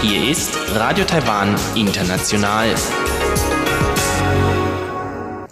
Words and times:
Hier 0.00 0.30
ist 0.30 0.50
Radio 0.74 1.04
Taiwan 1.04 1.54
International. 1.74 2.68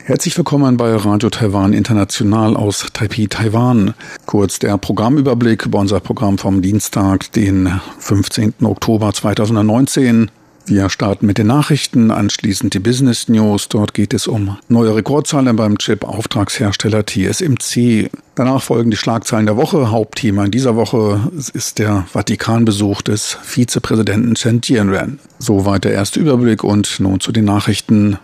Herzlich 0.05 0.39
willkommen 0.39 0.79
bei 0.79 0.97
Radio 0.97 1.29
Taiwan 1.29 1.75
International 1.75 2.57
aus 2.57 2.87
Taipei, 2.95 3.27
Taiwan. 3.29 3.93
Kurz 4.25 4.59
der 4.59 4.79
Programmüberblick 4.79 5.67
über 5.67 5.81
unser 5.81 6.01
Programm 6.01 6.39
vom 6.39 6.63
Dienstag, 6.63 7.31
den 7.33 7.79
15. 7.99 8.55
Oktober 8.63 9.13
2019. 9.13 10.31
Wir 10.65 10.89
starten 10.91 11.27
mit 11.27 11.39
den 11.39 11.49
Nachrichten, 11.49 12.11
anschließend 12.13 12.73
die 12.75 12.79
Business 12.79 13.29
News. 13.29 13.69
Dort 13.69 13.95
geht 13.95 14.15
es 14.15 14.29
um 14.29 14.59
neue 14.69 14.95
Rekordzahlen 14.95 15.57
beim 15.57 15.77
Chip-Auftragshersteller 15.77 17.05
TSMC. 17.05 18.11
Danach 18.37 18.63
folgen 18.63 18.91
die 18.91 18.97
Schlagzeilen 18.97 19.47
der 19.47 19.57
Woche. 19.57 19.91
Hauptthema 19.91 20.45
in 20.45 20.53
dieser 20.53 20.77
Woche 20.77 21.21
ist 21.53 21.79
der 21.79 22.07
Vatikanbesuch 22.13 23.03
des 23.03 23.37
Vizepräsidenten 23.43 24.35
Chen 24.37 24.61
Jianren. 24.63 25.19
Soweit 25.39 25.85
der 25.85 25.93
erste 25.93 26.21
Überblick 26.21 26.63
und 26.63 27.01
nun 27.01 27.19
zu 27.19 27.33
den 27.33 27.45
Nachrichten. 27.45 28.19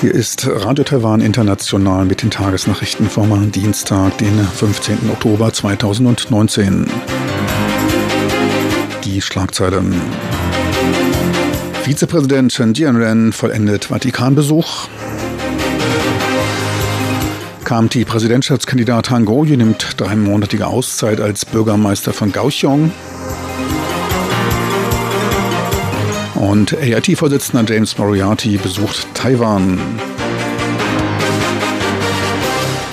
Hier 0.00 0.14
ist 0.14 0.48
Radio 0.48 0.82
Taiwan 0.82 1.20
International 1.20 2.06
mit 2.06 2.22
den 2.22 2.30
Tagesnachrichten 2.30 3.10
vom 3.10 3.52
Dienstag, 3.52 4.16
den 4.16 4.38
15. 4.38 5.10
Oktober 5.10 5.52
2019. 5.52 6.86
Die 9.04 9.20
Schlagzeilen. 9.20 9.94
Vizepräsident 11.82 12.50
Chen 12.50 12.72
Jianren 12.72 13.34
vollendet 13.34 13.86
Vatikanbesuch. 13.90 14.88
KMT-Präsidentschaftskandidat 17.64 19.10
Han 19.10 19.26
Goyu 19.26 19.54
nimmt 19.58 20.00
dreimonatige 20.00 20.66
Auszeit 20.66 21.20
als 21.20 21.44
Bürgermeister 21.44 22.14
von 22.14 22.32
Kaohsiung. 22.32 22.90
Und 26.40 26.72
AIT-Vorsitzender 26.72 27.70
James 27.70 27.98
Moriarty 27.98 28.56
besucht 28.56 29.06
Taiwan. 29.12 29.78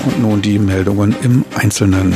Und 0.04 0.22
nun 0.22 0.42
die 0.42 0.60
Meldungen 0.60 1.16
im 1.24 1.46
Einzelnen. 1.56 2.14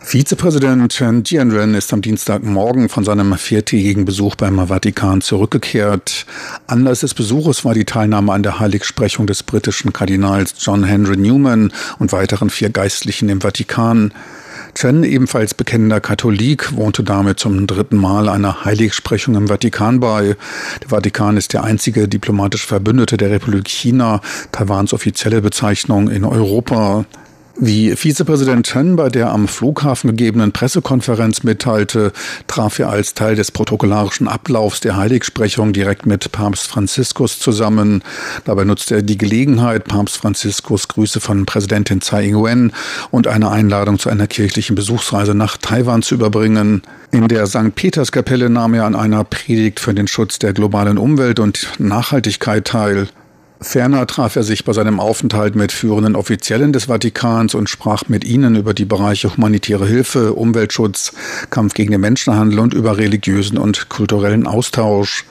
Vizepräsident 0.00 0.98
Jianren 1.26 1.74
ist 1.74 1.92
am 1.92 2.00
Dienstagmorgen 2.00 2.88
von 2.88 3.04
seinem 3.04 3.36
viertägigen 3.36 4.06
Besuch 4.06 4.34
beim 4.34 4.68
Vatikan 4.68 5.20
zurückgekehrt. 5.20 6.24
Anlass 6.66 7.00
des 7.00 7.12
Besuches 7.12 7.66
war 7.66 7.74
die 7.74 7.84
Teilnahme 7.84 8.32
an 8.32 8.42
der 8.42 8.58
Heiligsprechung 8.58 9.26
des 9.26 9.42
britischen 9.42 9.92
Kardinals 9.92 10.54
John 10.60 10.84
Henry 10.84 11.18
Newman 11.18 11.74
und 11.98 12.12
weiteren 12.12 12.48
vier 12.48 12.70
Geistlichen 12.70 13.28
im 13.28 13.42
Vatikan. 13.42 14.14
Chen, 14.78 15.02
ebenfalls 15.02 15.54
bekennender 15.54 16.00
Katholik, 16.00 16.76
wohnte 16.76 17.02
damit 17.02 17.40
zum 17.40 17.66
dritten 17.66 17.96
Mal 17.96 18.28
einer 18.28 18.64
Heiligsprechung 18.64 19.34
im 19.34 19.48
Vatikan 19.48 19.98
bei. 19.98 20.36
Der 20.82 20.90
Vatikan 20.90 21.36
ist 21.36 21.52
der 21.52 21.64
einzige 21.64 22.06
diplomatische 22.06 22.68
Verbündete 22.68 23.16
der 23.16 23.32
Republik 23.32 23.66
China, 23.66 24.20
Taiwans 24.52 24.94
offizielle 24.94 25.42
Bezeichnung 25.42 26.08
in 26.08 26.24
Europa. 26.24 27.06
Wie 27.60 27.96
Vizepräsident 27.96 28.68
Chen 28.68 28.94
bei 28.94 29.08
der 29.08 29.32
am 29.32 29.48
Flughafen 29.48 30.10
gegebenen 30.10 30.52
Pressekonferenz 30.52 31.42
mitteilte, 31.42 32.12
traf 32.46 32.78
er 32.78 32.88
als 32.88 33.14
Teil 33.14 33.34
des 33.34 33.50
protokollarischen 33.50 34.28
Ablaufs 34.28 34.78
der 34.78 34.96
Heiligsprechung 34.96 35.72
direkt 35.72 36.06
mit 36.06 36.30
Papst 36.30 36.68
Franziskus 36.68 37.40
zusammen. 37.40 38.04
Dabei 38.44 38.62
nutzte 38.62 38.94
er 38.94 39.02
die 39.02 39.18
Gelegenheit, 39.18 39.86
Papst 39.86 40.18
Franziskus 40.18 40.86
Grüße 40.86 41.18
von 41.18 41.46
Präsidentin 41.46 42.00
Tsai 42.00 42.26
Ing-wen 42.26 42.72
und 43.10 43.26
eine 43.26 43.50
Einladung 43.50 43.98
zu 43.98 44.08
einer 44.08 44.28
kirchlichen 44.28 44.76
Besuchsreise 44.76 45.34
nach 45.34 45.56
Taiwan 45.56 46.02
zu 46.02 46.14
überbringen. 46.14 46.82
In 47.10 47.26
der 47.26 47.48
St. 47.48 47.74
Peterskapelle 47.74 48.50
nahm 48.50 48.74
er 48.74 48.84
an 48.84 48.94
einer 48.94 49.24
Predigt 49.24 49.80
für 49.80 49.94
den 49.94 50.06
Schutz 50.06 50.38
der 50.38 50.52
globalen 50.52 50.96
Umwelt 50.96 51.40
und 51.40 51.66
Nachhaltigkeit 51.78 52.66
teil. 52.66 53.08
Ferner 53.60 54.06
traf 54.06 54.36
er 54.36 54.44
sich 54.44 54.64
bei 54.64 54.72
seinem 54.72 55.00
Aufenthalt 55.00 55.56
mit 55.56 55.72
führenden 55.72 56.14
Offiziellen 56.14 56.72
des 56.72 56.84
Vatikans 56.84 57.54
und 57.54 57.68
sprach 57.68 58.04
mit 58.08 58.24
ihnen 58.24 58.54
über 58.54 58.72
die 58.72 58.84
Bereiche 58.84 59.36
humanitäre 59.36 59.86
Hilfe, 59.86 60.34
Umweltschutz, 60.34 61.12
Kampf 61.50 61.74
gegen 61.74 61.90
den 61.90 62.00
Menschenhandel 62.00 62.60
und 62.60 62.72
über 62.72 62.98
religiösen 62.98 63.58
und 63.58 63.88
kulturellen 63.88 64.46
Austausch. 64.46 65.24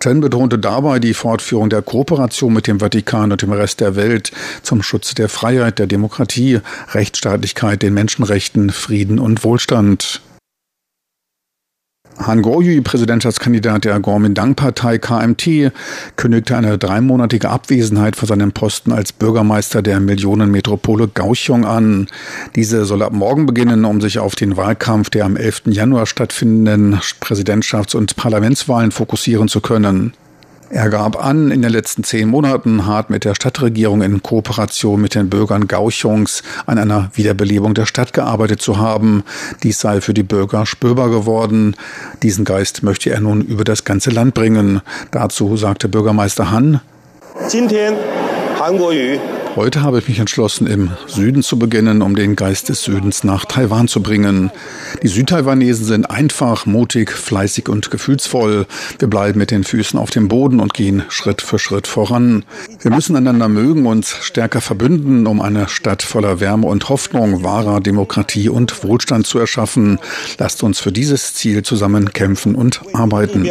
Chen 0.00 0.20
betonte 0.20 0.58
dabei 0.58 0.98
die 0.98 1.14
Fortführung 1.14 1.70
der 1.70 1.82
Kooperation 1.82 2.54
mit 2.54 2.66
dem 2.66 2.80
Vatikan 2.80 3.30
und 3.30 3.42
dem 3.42 3.52
Rest 3.52 3.80
der 3.80 3.94
Welt 3.94 4.32
zum 4.62 4.82
Schutz 4.82 5.14
der 5.14 5.28
Freiheit, 5.28 5.78
der 5.78 5.86
Demokratie, 5.86 6.60
Rechtsstaatlichkeit, 6.92 7.82
den 7.82 7.94
Menschenrechten, 7.94 8.70
Frieden 8.70 9.18
und 9.20 9.44
Wohlstand. 9.44 10.22
Han 12.26 12.42
Goryu, 12.42 12.82
Präsidentschaftskandidat 12.82 13.86
der 13.86 13.98
Kuomintang-Partei 13.98 14.98
KMT, 14.98 15.72
kündigte 16.16 16.54
eine 16.54 16.76
dreimonatige 16.76 17.48
Abwesenheit 17.48 18.14
von 18.14 18.28
seinem 18.28 18.52
Posten 18.52 18.92
als 18.92 19.12
Bürgermeister 19.12 19.80
der 19.80 20.00
Millionenmetropole 20.00 21.08
Kaohsiung 21.08 21.64
an. 21.64 22.08
Diese 22.56 22.84
soll 22.84 23.02
ab 23.02 23.14
morgen 23.14 23.46
beginnen, 23.46 23.86
um 23.86 24.02
sich 24.02 24.18
auf 24.18 24.34
den 24.34 24.58
Wahlkampf 24.58 25.08
der 25.08 25.24
am 25.24 25.36
11. 25.36 25.62
Januar 25.66 26.04
stattfindenden 26.04 27.00
Präsidentschafts- 27.22 27.96
und 27.96 28.16
Parlamentswahlen 28.16 28.90
fokussieren 28.90 29.48
zu 29.48 29.62
können. 29.62 30.12
Er 30.72 30.88
gab 30.88 31.22
an, 31.22 31.50
in 31.50 31.62
den 31.62 31.72
letzten 31.72 32.04
zehn 32.04 32.28
Monaten 32.28 32.86
hart 32.86 33.10
mit 33.10 33.24
der 33.24 33.34
Stadtregierung 33.34 34.02
in 34.02 34.22
Kooperation 34.22 35.00
mit 35.00 35.16
den 35.16 35.28
Bürgern 35.28 35.66
Gauchungs 35.66 36.44
an 36.64 36.78
einer 36.78 37.10
Wiederbelebung 37.14 37.74
der 37.74 37.86
Stadt 37.86 38.12
gearbeitet 38.12 38.62
zu 38.62 38.78
haben. 38.78 39.24
Dies 39.64 39.80
sei 39.80 40.00
für 40.00 40.14
die 40.14 40.22
Bürger 40.22 40.66
spürbar 40.66 41.10
geworden. 41.10 41.74
Diesen 42.22 42.44
Geist 42.44 42.84
möchte 42.84 43.10
er 43.10 43.18
nun 43.18 43.40
über 43.40 43.64
das 43.64 43.84
ganze 43.84 44.10
Land 44.10 44.34
bringen. 44.34 44.80
Dazu 45.10 45.56
sagte 45.56 45.88
Bürgermeister 45.88 46.52
Han. 46.52 46.80
Heute 49.56 49.82
habe 49.82 49.98
ich 49.98 50.08
mich 50.08 50.20
entschlossen, 50.20 50.68
im 50.68 50.92
Süden 51.08 51.42
zu 51.42 51.58
beginnen, 51.58 52.02
um 52.02 52.14
den 52.14 52.36
Geist 52.36 52.68
des 52.68 52.82
Südens 52.82 53.24
nach 53.24 53.44
Taiwan 53.44 53.88
zu 53.88 54.00
bringen. 54.00 54.52
Die 55.02 55.08
Südtaiwanesen 55.08 55.84
sind 55.84 56.08
einfach, 56.08 56.66
mutig, 56.66 57.10
fleißig 57.10 57.68
und 57.68 57.90
gefühlsvoll. 57.90 58.66
Wir 59.00 59.08
bleiben 59.08 59.38
mit 59.38 59.50
den 59.50 59.64
Füßen 59.64 59.98
auf 59.98 60.10
dem 60.10 60.28
Boden 60.28 60.60
und 60.60 60.72
gehen 60.72 61.02
Schritt 61.08 61.42
für 61.42 61.58
Schritt 61.58 61.88
voran. 61.88 62.44
Wir 62.80 62.92
müssen 62.92 63.16
einander 63.16 63.48
mögen, 63.48 63.86
uns 63.86 64.14
stärker 64.20 64.60
verbünden, 64.60 65.26
um 65.26 65.40
eine 65.40 65.68
Stadt 65.68 66.02
voller 66.02 66.38
Wärme 66.38 66.68
und 66.68 66.88
Hoffnung, 66.88 67.42
wahrer 67.42 67.80
Demokratie 67.80 68.48
und 68.48 68.84
Wohlstand 68.84 69.26
zu 69.26 69.40
erschaffen. 69.40 69.98
Lasst 70.38 70.62
uns 70.62 70.78
für 70.78 70.92
dieses 70.92 71.34
Ziel 71.34 71.62
zusammen 71.62 72.12
kämpfen 72.12 72.54
und 72.54 72.82
arbeiten. 72.92 73.44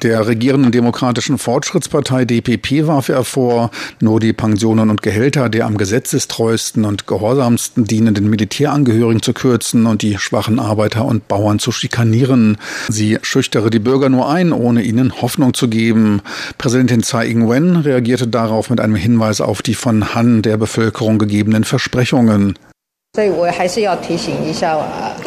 Der 0.00 0.26
regierenden 0.26 0.72
Demokratischen 0.72 1.36
Fortschrittspartei 1.36 2.24
DPP 2.24 2.86
warf 2.86 3.10
er 3.10 3.24
vor, 3.24 3.70
nur 4.00 4.20
die 4.20 4.32
Pensionen 4.32 4.88
und 4.88 5.02
Gehälter 5.02 5.50
der 5.50 5.66
am 5.66 5.76
gesetzestreuesten 5.76 6.86
und 6.86 7.06
gehorsamsten 7.06 7.84
dienenden 7.84 8.30
Militärangehörigen 8.30 9.22
zu 9.22 9.34
kürzen 9.34 9.84
und 9.84 10.00
die 10.00 10.16
schwachen 10.16 10.58
Arbeiter 10.58 11.04
und 11.04 11.28
Bauern 11.28 11.58
zu 11.58 11.72
schikanieren. 11.72 12.56
Sie 12.88 13.18
schüchtere 13.20 13.68
die 13.68 13.80
Bürger 13.80 14.08
nur 14.08 14.30
ein, 14.30 14.52
ohne 14.52 14.82
ihnen 14.82 15.20
Hoffnung 15.20 15.52
zu 15.52 15.68
geben. 15.68 16.22
Präsidentin 16.56 17.02
Tsai 17.02 17.26
Ing-wen 17.28 17.76
reagierte 17.76 18.28
darauf 18.28 18.70
mit 18.70 18.80
einem 18.80 18.96
Hinweis 18.96 19.42
auf 19.42 19.60
die 19.60 19.74
von 19.74 20.14
Han 20.14 20.40
der 20.40 20.56
Bevölkerung 20.56 21.18
gegebenen 21.18 21.64
Versprechungen. 21.64 22.54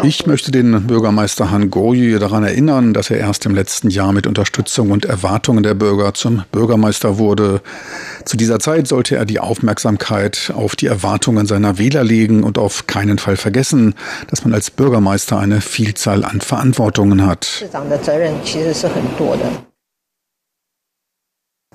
Ich 0.02 0.26
möchte 0.26 0.50
den 0.52 0.88
Bürgermeister 0.88 1.52
Han 1.52 1.70
Goyu 1.70 2.18
daran 2.18 2.44
erinnern, 2.44 2.96
dass 2.96 3.12
er 3.12 3.20
erst 3.20 3.46
im 3.46 3.54
letzten 3.54 3.92
Jahr 3.92 4.12
mit 4.12 4.26
Unterstützung 4.26 4.90
und 4.90 5.06
Erwartungen 5.06 5.62
der 5.62 5.76
Bürger 5.76 6.16
zum 6.16 6.42
Bürgermeister 6.52 7.20
wurde. 7.20 7.62
Zu 8.26 8.38
dieser 8.38 8.58
Zeit 8.58 8.88
sollte 8.88 9.18
er 9.18 9.26
die 9.26 9.40
Aufmerksamkeit 9.40 10.52
auf 10.56 10.76
die 10.76 10.88
Erwartungen 10.88 11.46
seiner 11.46 11.78
Wähler 11.78 12.04
legen 12.04 12.44
und 12.44 12.58
auf 12.58 12.88
keinen 12.88 13.20
Fall 13.20 13.38
vergessen, 13.38 13.94
dass 14.32 14.44
man 14.44 14.56
als 14.56 14.72
Bürgermeister 14.72 15.38
eine 15.38 15.62
Vielzahl 15.62 16.26
an 16.26 16.42
Verantwortungen 16.42 17.28
hat. 17.28 17.66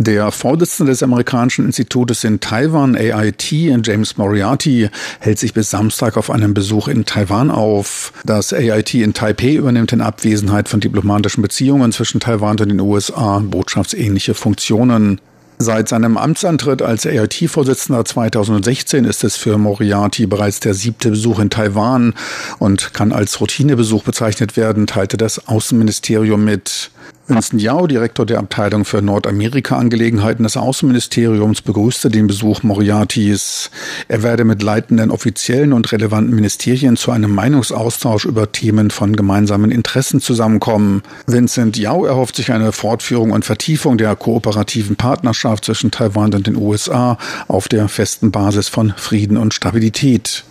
Der 0.03 0.33
Vorsitzende 0.33 0.93
des 0.93 1.03
amerikanischen 1.03 1.67
Institutes 1.67 2.25
in 2.25 2.41
Taiwan, 2.41 2.97
AIT, 2.97 3.53
James 3.53 4.17
Moriarty, 4.17 4.89
hält 5.19 5.39
sich 5.39 5.53
bis 5.53 5.69
Samstag 5.69 6.17
auf 6.17 6.31
einem 6.31 6.55
Besuch 6.55 6.89
in 6.89 7.05
Taiwan 7.05 7.51
auf. 7.51 8.15
Das 8.25 8.55
AIT 8.55 8.95
in 8.95 9.13
Taipei 9.13 9.57
übernimmt 9.57 9.93
in 9.93 10.01
Abwesenheit 10.01 10.71
von 10.71 10.81
diplomatischen 10.81 11.43
Beziehungen 11.43 11.93
zwischen 11.93 12.19
Taiwan 12.19 12.59
und 12.59 12.71
den 12.71 12.81
USA 12.81 13.41
botschaftsähnliche 13.41 14.33
Funktionen. 14.33 15.21
Seit 15.59 15.91
seinem 15.91 16.17
Amtsantritt 16.17 16.81
als 16.81 17.05
AIT-Vorsitzender 17.05 18.03
2016 18.03 19.05
ist 19.05 19.23
es 19.25 19.37
für 19.37 19.59
Moriarty 19.59 20.25
bereits 20.25 20.61
der 20.61 20.73
siebte 20.73 21.11
Besuch 21.11 21.39
in 21.41 21.51
Taiwan 21.51 22.15
und 22.59 22.95
kann 22.95 23.13
als 23.13 23.39
Routinebesuch 23.39 24.03
bezeichnet 24.03 24.57
werden, 24.57 24.87
teilte 24.87 25.19
das 25.19 25.47
Außenministerium 25.47 26.43
mit. 26.43 26.91
Vincent 27.31 27.63
Yao, 27.63 27.87
Direktor 27.87 28.27
der 28.27 28.41
Abteilung 28.41 28.85
für 28.85 29.03
Nordamerika-Angelegenheiten 29.03 30.43
des 30.43 30.57
Außenministeriums, 30.57 31.63
begrüßte 31.63 32.11
den 32.11 32.27
Besuch 32.27 32.65
Moriartys. 32.65 33.71
Er 34.09 34.25
werde 34.25 34.45
mit 34.45 34.63
leitenden 34.63 35.13
Offiziellen 35.13 35.73
und 35.73 35.93
relevanten 35.93 36.35
Ministerien 36.35 36.97
zu 36.97 37.13
einem 37.13 37.33
Meinungsaustausch 37.33 38.25
über 38.25 38.51
Themen 38.51 38.91
von 38.91 39.15
gemeinsamen 39.15 39.71
Interessen 39.71 40.21
zusammenkommen. 40.21 41.03
Vincent 41.29 41.79
Yao 41.79 42.05
erhofft 42.05 42.35
sich 42.35 42.51
eine 42.51 42.73
Fortführung 42.73 43.31
und 43.31 43.45
Vertiefung 43.45 43.97
der 43.97 44.17
kooperativen 44.17 44.97
Partnerschaft 44.97 45.65
zwischen 45.65 45.93
Taiwan 45.93 46.35
und 46.35 46.49
den 46.49 46.57
USA 46.57 47.17
auf 47.47 47.69
der 47.69 47.89
festen 47.89 48.33
Basis 48.33 48.69
von 48.69 48.93
Frieden 48.97 49.37
und 49.37 49.55
Stabilität. 49.55 50.45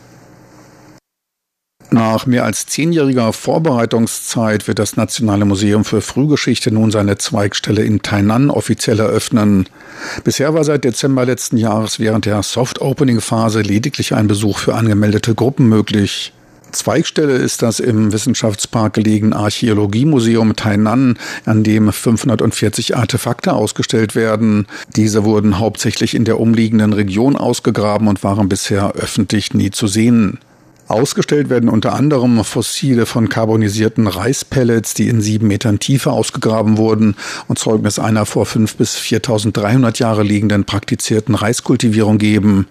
Nach 1.91 2.27
mehr 2.27 2.45
als 2.45 2.67
zehnjähriger 2.67 3.33
Vorbereitungszeit 3.33 4.67
wird 4.67 4.77
das 4.77 4.95
Nationale 4.95 5.45
Museum 5.45 5.83
für 5.83 6.01
Frühgeschichte 6.01 6.71
nun 6.71 6.91
seine 6.91 7.17
Zweigstelle 7.17 7.83
in 7.83 8.03
Tainan 8.03 8.51
offiziell 8.51 8.99
eröffnen. 8.99 9.67
Bisher 10.23 10.53
war 10.53 10.63
seit 10.63 10.83
Dezember 10.83 11.25
letzten 11.25 11.57
Jahres 11.57 11.99
während 11.99 12.27
der 12.27 12.43
Soft-Opening-Phase 12.43 13.61
lediglich 13.61 14.13
ein 14.13 14.27
Besuch 14.27 14.59
für 14.59 14.75
angemeldete 14.75 15.33
Gruppen 15.33 15.67
möglich. 15.67 16.31
Zweigstelle 16.71 17.33
ist 17.33 17.63
das 17.63 17.79
im 17.79 18.13
Wissenschaftspark 18.13 18.93
gelegene 18.93 19.35
Archäologiemuseum 19.35 20.55
Tainan, 20.55 21.17
an 21.45 21.63
dem 21.63 21.91
540 21.91 22.95
Artefakte 22.95 23.53
ausgestellt 23.53 24.13
werden. 24.13 24.67
Diese 24.95 25.23
wurden 25.25 25.57
hauptsächlich 25.57 26.13
in 26.13 26.25
der 26.25 26.39
umliegenden 26.39 26.93
Region 26.93 27.35
ausgegraben 27.35 28.07
und 28.07 28.23
waren 28.23 28.47
bisher 28.47 28.91
öffentlich 28.93 29.55
nie 29.55 29.71
zu 29.71 29.87
sehen. 29.87 30.39
Ausgestellt 30.89 31.51
werden 31.51 31.69
unter 31.69 31.93
anderem 31.93 32.43
Fossile 32.43 33.05
von 33.05 33.29
carbonisierten 33.29 34.07
Reispellets, 34.07 34.95
die 34.95 35.07
in 35.07 35.21
sieben 35.21 35.47
Metern 35.47 35.77
Tiefe 35.77 36.11
ausgegraben 36.11 36.77
wurden 36.77 37.15
und 37.47 37.59
Zeugnis 37.59 37.99
einer 37.99 38.25
vor 38.25 38.47
fünf 38.47 38.75
bis 38.75 38.97
4.300 38.97 39.99
Jahre 39.99 40.23
liegenden 40.23 40.65
praktizierten 40.65 41.35
Reiskultivierung 41.35 42.17
geben. 42.17 42.65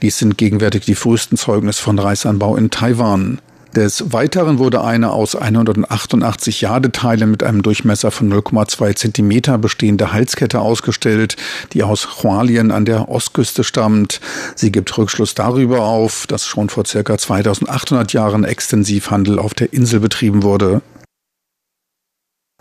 Dies 0.00 0.16
sind 0.16 0.38
gegenwärtig 0.38 0.86
die 0.86 0.94
frühesten 0.94 1.36
Zeugnisse 1.36 1.82
von 1.82 1.98
Reisanbau 1.98 2.56
in 2.56 2.70
Taiwan. 2.70 3.40
Des 3.74 4.12
Weiteren 4.12 4.58
wurde 4.58 4.82
eine 4.82 5.12
aus 5.12 5.36
188 5.36 6.60
Jadeteilen 6.60 7.30
mit 7.30 7.44
einem 7.44 7.62
Durchmesser 7.62 8.10
von 8.10 8.32
0,2 8.32 8.96
Zentimeter 8.96 9.58
bestehende 9.58 10.12
Halskette 10.12 10.60
ausgestellt, 10.60 11.36
die 11.72 11.84
aus 11.84 12.22
Hualien 12.22 12.72
an 12.72 12.84
der 12.84 13.08
Ostküste 13.08 13.62
stammt. 13.62 14.20
Sie 14.56 14.72
gibt 14.72 14.96
Rückschluss 14.98 15.34
darüber 15.34 15.82
auf, 15.82 16.26
dass 16.26 16.46
schon 16.46 16.68
vor 16.68 16.84
circa 16.84 17.16
2800 17.16 18.12
Jahren 18.12 18.42
Extensivhandel 18.42 19.38
auf 19.38 19.54
der 19.54 19.72
Insel 19.72 20.00
betrieben 20.00 20.42
wurde. 20.42 20.82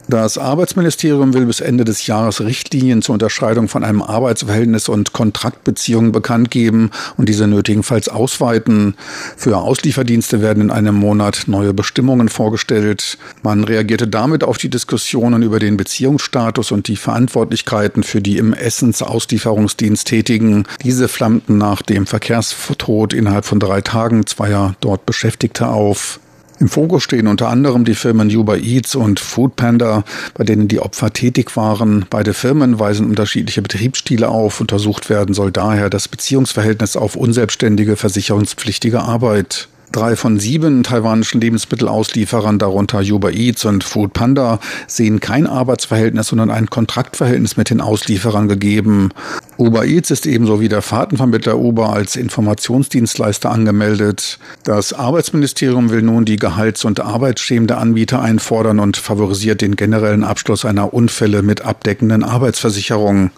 Das 0.09 0.39
Arbeitsministerium 0.39 1.35
will 1.35 1.45
bis 1.45 1.59
Ende 1.59 1.85
des 1.85 2.07
Jahres 2.07 2.41
Richtlinien 2.41 3.03
zur 3.03 3.13
Unterscheidung 3.13 3.67
von 3.67 3.83
einem 3.83 4.01
Arbeitsverhältnis 4.01 4.89
und 4.89 5.13
Kontraktbeziehungen 5.13 6.11
bekannt 6.11 6.49
geben 6.49 6.89
und 7.17 7.29
diese 7.29 7.45
nötigenfalls 7.45 8.09
ausweiten. 8.09 8.95
Für 9.37 9.57
Auslieferdienste 9.57 10.41
werden 10.41 10.63
in 10.63 10.71
einem 10.71 10.95
Monat 10.95 11.43
neue 11.45 11.75
Bestimmungen 11.75 12.27
vorgestellt. 12.27 13.19
Man 13.43 13.63
reagierte 13.63 14.07
damit 14.07 14.43
auf 14.43 14.57
die 14.57 14.71
Diskussionen 14.71 15.43
über 15.43 15.59
den 15.59 15.77
Beziehungsstatus 15.77 16.71
und 16.71 16.87
die 16.87 16.95
Verantwortlichkeiten 16.97 18.01
für 18.01 18.19
die 18.19 18.39
im 18.39 18.53
Essensauslieferungsdienst 18.53 20.07
Tätigen. 20.07 20.63
Diese 20.83 21.07
flammten 21.07 21.59
nach 21.59 21.83
dem 21.83 22.07
Verkehrstod 22.07 23.13
innerhalb 23.13 23.45
von 23.45 23.59
drei 23.59 23.81
Tagen 23.81 24.25
zweier 24.25 24.73
dort 24.81 25.05
Beschäftigte 25.05 25.67
auf. 25.67 26.19
Im 26.59 26.67
Fokus 26.67 27.03
stehen 27.03 27.27
unter 27.27 27.47
anderem 27.47 27.85
die 27.85 27.95
Firmen 27.95 28.35
Uber 28.35 28.57
Eats 28.57 28.93
und 28.93 29.21
Foodpanda, 29.21 30.03
bei 30.33 30.43
denen 30.43 30.67
die 30.67 30.81
Opfer 30.81 31.13
tätig 31.13 31.55
waren. 31.55 32.05
Beide 32.09 32.33
Firmen 32.33 32.79
weisen 32.79 33.07
unterschiedliche 33.07 33.61
Betriebsstile 33.61 34.27
auf. 34.27 34.59
Untersucht 34.59 35.09
werden 35.09 35.33
soll 35.33 35.53
daher 35.53 35.89
das 35.89 36.09
Beziehungsverhältnis 36.09 36.97
auf 36.97 37.15
unselbstständige 37.15 37.95
versicherungspflichtige 37.95 38.99
Arbeit. 38.99 39.69
Drei 39.91 40.15
von 40.15 40.39
sieben 40.39 40.83
taiwanischen 40.83 41.41
Lebensmittelauslieferern, 41.41 42.59
darunter 42.59 43.01
Uber 43.01 43.33
Eats 43.33 43.65
und 43.65 43.83
Food 43.83 44.13
Panda, 44.13 44.59
sehen 44.85 45.19
kein 45.19 45.47
Arbeitsverhältnis, 45.47 46.27
sondern 46.27 46.51
ein 46.51 46.69
Kontraktverhältnis 46.69 47.57
mit 47.57 47.71
den 47.71 47.81
Auslieferern 47.81 48.47
gegeben. 48.47 49.09
Uber 49.57 49.85
Eats 49.85 50.11
ist 50.11 50.27
ebenso 50.27 50.61
wie 50.61 50.69
der 50.69 50.83
Fahrtenvermittler 50.83 51.57
Uber 51.57 51.91
als 51.91 52.15
Informationsdienstleister 52.15 53.49
angemeldet. 53.49 54.37
Das 54.63 54.93
Arbeitsministerium 54.93 55.89
will 55.89 56.03
nun 56.03 56.23
die 56.23 56.37
Gehalts- 56.37 56.85
und 56.85 56.99
Arbeitsschemen 56.99 57.67
der 57.67 57.79
Anbieter 57.79 58.21
einfordern 58.21 58.79
und 58.79 58.95
favorisiert 58.95 59.61
den 59.61 59.75
generellen 59.75 60.23
Abschluss 60.23 60.65
einer 60.65 60.93
Unfälle 60.93 61.41
mit 61.41 61.61
abdeckenden 61.61 62.23
Arbeitsversicherung. 62.23 63.31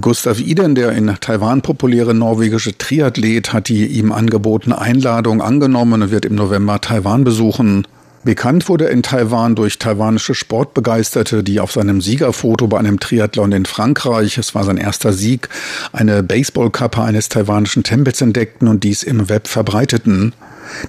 Gustav 0.00 0.40
Iden, 0.40 0.74
der 0.74 0.92
in 0.92 1.14
Taiwan 1.20 1.60
populäre 1.60 2.14
norwegische 2.14 2.76
Triathlet, 2.78 3.52
hat 3.52 3.68
die 3.68 3.86
ihm 3.86 4.10
angebotene 4.10 4.80
Einladung 4.80 5.42
angenommen 5.42 6.00
und 6.00 6.10
wird 6.10 6.24
im 6.24 6.34
November 6.34 6.80
Taiwan 6.80 7.24
besuchen. 7.24 7.86
Bekannt 8.24 8.70
wurde 8.70 8.86
er 8.86 8.90
in 8.92 9.02
Taiwan 9.02 9.54
durch 9.54 9.78
taiwanische 9.78 10.34
Sportbegeisterte, 10.34 11.42
die 11.42 11.60
auf 11.60 11.72
seinem 11.72 12.00
Siegerfoto 12.00 12.68
bei 12.68 12.78
einem 12.78 13.00
Triathlon 13.00 13.52
in 13.52 13.66
Frankreich, 13.66 14.38
es 14.38 14.54
war 14.54 14.64
sein 14.64 14.78
erster 14.78 15.12
Sieg, 15.12 15.50
eine 15.92 16.22
Baseballkappe 16.22 17.02
eines 17.02 17.28
taiwanischen 17.28 17.82
Tempels 17.82 18.22
entdeckten 18.22 18.68
und 18.68 18.84
dies 18.84 19.02
im 19.02 19.28
Web 19.28 19.46
verbreiteten. 19.46 20.32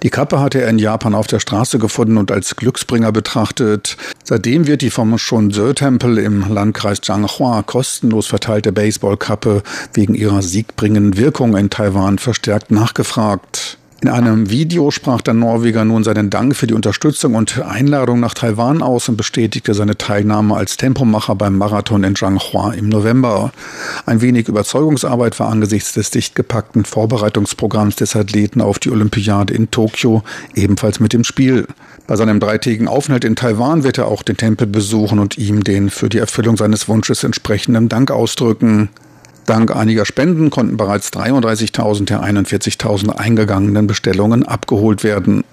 Die 0.04 0.10
Kappe 0.10 0.40
hatte 0.40 0.62
er 0.62 0.70
in 0.70 0.80
Japan 0.80 1.16
auf 1.16 1.28
der 1.28 1.40
Straße 1.40 1.80
gefunden 1.80 2.18
und 2.18 2.32
als 2.32 2.56
Glücksbringer 2.56 3.12
betrachtet. 3.12 3.98
Seitdem 4.24 4.68
wird 4.68 4.82
die 4.82 4.90
vom 4.90 5.18
Shunzhe-Tempel 5.18 6.18
im 6.18 6.52
Landkreis 6.54 7.02
Zhanghua 7.02 7.64
kostenlos 7.64 8.28
verteilte 8.28 8.72
Baseballkappe 8.72 9.64
wegen 9.94 10.16
ihrer 10.16 10.42
siegbringenden 10.42 11.18
Wirkung 11.18 11.56
in 11.58 11.70
Taiwan 11.70 12.18
verstärkt 12.18 12.72
nachgefragt. 12.72 13.78
In 14.04 14.10
einem 14.10 14.50
Video 14.50 14.92
sprach 14.92 15.22
der 15.22 15.34
Norweger 15.34 15.86
nun 15.86 16.04
seinen 16.04 16.30
Dank 16.30 16.58
für 16.58 16.68
die 16.68 16.74
Unterstützung 16.74 17.36
und 17.36 17.62
Einladung 17.62 18.20
nach 18.20 18.34
Taiwan 18.34 18.82
aus 18.82 19.08
und 19.08 19.16
bestätigte 19.16 19.74
seine 19.74 19.98
Teilnahme 19.98 20.58
als 20.58 20.76
Tempomacher 20.76 21.36
beim 21.36 21.58
Marathon 21.58 22.04
in 22.04 22.14
Zhanghua 22.14 22.74
im 22.74 22.90
November. 22.90 23.54
Ein 24.06 24.20
wenig 24.20 24.50
Überzeugungsarbeit 24.50 25.40
war 25.40 25.50
angesichts 25.50 25.94
des 25.94 26.12
dicht 26.12 26.36
gepackten 26.36 26.84
Vorbereitungsprogramms 26.84 27.96
des 27.96 28.18
Athleten 28.18 28.60
auf 28.60 28.78
die 28.78 28.92
Olympiade 28.92 29.54
in 29.54 29.72
Tokio 29.72 30.22
ebenfalls 30.54 31.00
mit 31.00 31.14
dem 31.14 31.24
Spiel. 31.24 31.66
Bei 32.06 32.18
seinem 32.18 32.42
dreitägigen 32.42 32.90
Aufenthalt 32.90 33.24
in 33.24 33.38
Taiwan 33.38 33.86
wird 33.86 34.00
er 34.00 34.10
auch 34.10 34.24
den 34.24 34.36
Tempel 34.36 34.68
besuchen 34.68 35.18
und 35.18 35.38
ihm 35.38 35.64
den 35.64 35.90
für 35.90 36.10
die 36.10 36.18
Erfüllung 36.18 36.58
seines 36.58 36.90
Wunsches 36.90 37.24
entsprechenden 37.24 37.88
Dank 37.88 38.12
ausdrücken. 38.12 38.90
Dank 39.46 39.76
einiger 39.76 40.06
Spenden 40.06 40.50
konnten 40.50 40.78
bereits 40.78 41.12
33.000 41.12 42.06
der 42.06 42.24
41.000 42.24 43.10
eingegangenen 43.10 43.88
Bestellungen 43.88 44.44
abgeholt 44.46 45.04
werden. 45.04 45.44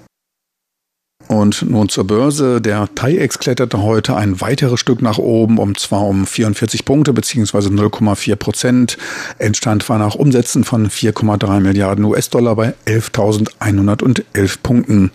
Und 1.30 1.62
nun 1.70 1.88
zur 1.88 2.08
Börse. 2.08 2.60
Der 2.60 2.88
TAIEX 2.92 3.38
kletterte 3.38 3.82
heute 3.82 4.16
ein 4.16 4.40
weiteres 4.40 4.80
Stück 4.80 5.00
nach 5.00 5.18
oben, 5.18 5.58
und 5.58 5.78
zwar 5.78 6.04
um 6.06 6.26
44 6.26 6.84
Punkte 6.84 7.12
bzw. 7.12 7.68
0,4 7.68 8.34
Prozent. 8.34 8.98
Endstand 9.38 9.88
war 9.88 9.98
nach 9.98 10.16
Umsätzen 10.16 10.64
von 10.64 10.88
4,3 10.88 11.60
Milliarden 11.60 12.04
US-Dollar 12.04 12.56
bei 12.56 12.74
11.111 12.86 14.58
Punkten. 14.60 15.12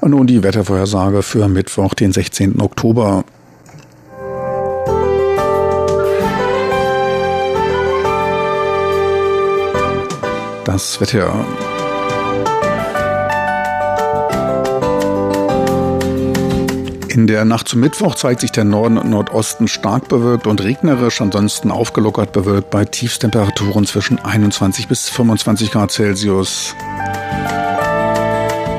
Und 0.00 0.10
nun 0.10 0.28
die 0.28 0.44
Wettervorhersage 0.44 1.22
für 1.22 1.48
Mittwoch, 1.48 1.94
den 1.94 2.12
16. 2.12 2.60
Oktober. 2.60 3.24
Das 10.64 10.98
Wetter. 11.00 11.44
In 17.08 17.26
der 17.26 17.44
Nacht 17.44 17.68
zum 17.68 17.80
Mittwoch 17.80 18.14
zeigt 18.14 18.40
sich 18.40 18.50
der 18.50 18.64
Norden 18.64 18.96
und 18.96 19.10
Nordosten 19.10 19.68
stark 19.68 20.08
bewölkt 20.08 20.46
und 20.46 20.62
regnerisch, 20.64 21.20
ansonsten 21.20 21.70
aufgelockert 21.70 22.32
bewölkt 22.32 22.70
bei 22.70 22.84
Tiefstemperaturen 22.84 23.86
zwischen 23.86 24.18
21 24.18 24.88
bis 24.88 25.10
25 25.10 25.70
Grad 25.70 25.92
Celsius. 25.92 26.74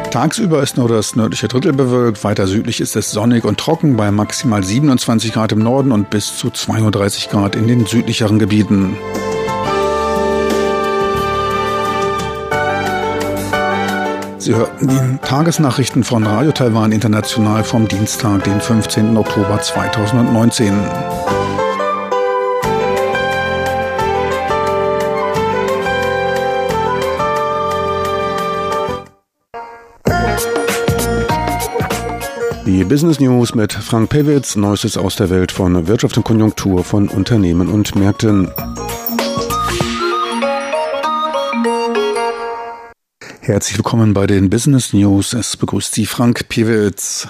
Tagsüber 0.09 0.63
ist 0.63 0.77
nur 0.77 0.89
das 0.89 1.15
nördliche 1.15 1.47
Drittel 1.47 1.73
bewölkt, 1.73 2.23
weiter 2.23 2.47
südlich 2.47 2.81
ist 2.81 2.95
es 2.95 3.11
sonnig 3.11 3.43
und 3.43 3.59
trocken 3.59 3.95
bei 3.95 4.11
maximal 4.11 4.63
27 4.63 5.33
Grad 5.33 5.51
im 5.51 5.59
Norden 5.59 5.91
und 5.91 6.09
bis 6.09 6.35
zu 6.37 6.49
32 6.49 7.29
Grad 7.29 7.55
in 7.55 7.67
den 7.67 7.85
südlicheren 7.85 8.39
Gebieten. 8.39 8.97
Sie 14.45 14.53
hörten 14.53 14.87
die 14.87 15.27
Tagesnachrichten 15.27 16.03
von 16.03 16.23
Radio 16.23 16.51
Taiwan 16.51 16.91
International 16.91 17.63
vom 17.63 17.87
Dienstag, 17.87 18.43
den 18.43 18.61
15. 18.61 19.17
Oktober 19.17 19.59
2019. 19.59 20.71
Die 32.67 32.83
Business 32.83 33.19
News 33.19 33.55
mit 33.55 33.73
Frank 33.73 34.11
Pewitz, 34.11 34.55
Neuestes 34.55 34.95
aus 34.95 35.15
der 35.15 35.31
Welt 35.31 35.51
von 35.51 35.87
Wirtschaft 35.87 36.17
und 36.17 36.23
Konjunktur 36.23 36.83
von 36.83 37.07
Unternehmen 37.07 37.67
und 37.67 37.95
Märkten. 37.95 38.51
Herzlich 43.45 43.77
willkommen 43.77 44.15
bei 44.15 44.25
den 44.25 44.49
Business 44.49 44.91
News. 44.91 45.33
Es 45.33 45.55
begrüßt 45.55 45.93
Sie 45.93 46.07
Frank 46.07 46.49
Pewitz. 46.49 47.27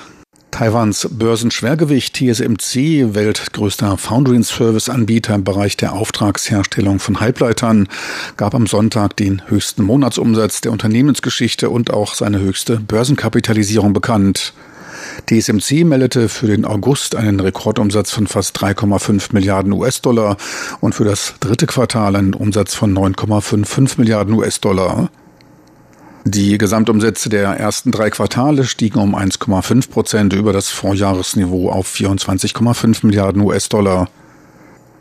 Taiwans 0.49 1.09
Börsenschwergewicht 1.11 2.15
TSMC, 2.15 3.13
weltgrößter 3.13 3.97
Foundry 3.97 4.41
Service 4.41 4.87
Anbieter 4.87 5.35
im 5.35 5.43
Bereich 5.43 5.75
der 5.75 5.91
Auftragsherstellung 5.91 6.99
von 6.99 7.19
Halbleitern, 7.19 7.89
gab 8.37 8.55
am 8.55 8.65
Sonntag 8.65 9.17
den 9.17 9.41
höchsten 9.49 9.83
Monatsumsatz 9.83 10.61
der 10.61 10.71
Unternehmensgeschichte 10.71 11.69
und 11.69 11.91
auch 11.91 12.13
seine 12.13 12.39
höchste 12.39 12.79
Börsenkapitalisierung 12.79 13.91
bekannt. 13.91 14.53
TSMC 15.25 15.83
meldete 15.83 16.29
für 16.29 16.47
den 16.47 16.63
August 16.63 17.17
einen 17.17 17.41
Rekordumsatz 17.41 18.11
von 18.11 18.27
fast 18.27 18.57
3,5 18.57 19.33
Milliarden 19.33 19.73
US-Dollar 19.73 20.37
und 20.79 20.95
für 20.95 21.03
das 21.03 21.33
dritte 21.41 21.67
Quartal 21.67 22.15
einen 22.15 22.33
Umsatz 22.33 22.73
von 22.73 22.97
9,55 22.97 23.99
Milliarden 23.99 24.33
US-Dollar. 24.33 25.09
Die 26.27 26.57
Gesamtumsätze 26.57 27.29
der 27.29 27.49
ersten 27.51 27.91
drei 27.91 28.09
Quartale 28.09 28.63
stiegen 28.63 28.97
um 28.97 29.15
1,5 29.15 29.91
Prozent 29.91 30.33
über 30.33 30.53
das 30.53 30.69
Vorjahresniveau 30.69 31.69
auf 31.69 31.87
24,5 31.93 33.05
Milliarden 33.05 33.43
US-Dollar. 33.43 34.09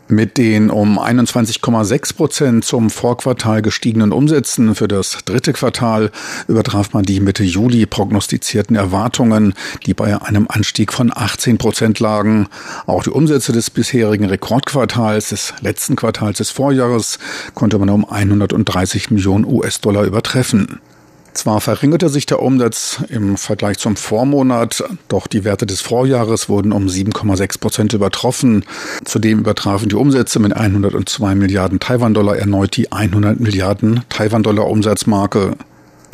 Mit 0.07 0.37
den 0.37 0.69
um 0.69 0.99
21,6 0.99 2.15
Prozent 2.15 2.65
zum 2.67 2.91
Vorquartal 2.91 3.63
gestiegenen 3.63 4.13
Umsätzen 4.13 4.75
für 4.75 4.87
das 4.87 5.17
dritte 5.25 5.55
Quartal 5.55 6.11
übertraf 6.47 6.93
man 6.93 7.05
die 7.05 7.21
Mitte 7.21 7.43
Juli 7.43 7.87
prognostizierten 7.87 8.77
Erwartungen, 8.77 9.55
die 9.87 9.95
bei 9.95 10.21
einem 10.21 10.47
Anstieg 10.51 10.93
von 10.93 11.11
18 11.11 11.57
Prozent 11.57 12.01
lagen. 12.01 12.49
Auch 12.85 13.03
die 13.03 13.09
Umsätze 13.09 13.53
des 13.53 13.71
bisherigen 13.71 14.27
Rekordquartals, 14.27 15.31
des 15.31 15.55
letzten 15.63 15.97
Quartals 15.97 16.37
des 16.37 16.51
Vorjahres, 16.51 17.19
konnte 17.55 17.79
man 17.79 17.89
um 17.89 18.05
130 18.07 19.11
Millionen 19.11 19.47
US-Dollar 19.47 20.05
übertreffen. 20.05 20.81
Zwar 21.35 21.61
verringerte 21.61 22.09
sich 22.09 22.27
der 22.27 22.41
Umsatz 22.41 23.03
im 23.09 23.37
Vergleich 23.37 23.79
zum 23.79 23.97
Vormonat, 23.97 24.85
doch 25.09 25.27
die 25.27 25.43
Werte 25.43 25.67
des 25.67 25.81
Vorjahres 25.81 26.49
wurden 26.49 26.73
um 26.73 26.87
7,6 26.87 27.59
Prozent 27.61 27.93
übertroffen. 27.93 28.65
Zudem 29.05 29.41
übertrafen 29.41 29.89
die 29.89 29.97
Umsätze 29.97 30.39
mit 30.39 30.55
102 30.55 31.35
Milliarden 31.35 31.81
Taiwan-Dollar 31.81 32.37
erneut 32.37 32.77
die 32.77 32.93
100 32.93 33.41
Milliarden 33.41 34.05
Taiwan-Dollar 34.11 34.69
Umsatzmarke. 34.69 35.57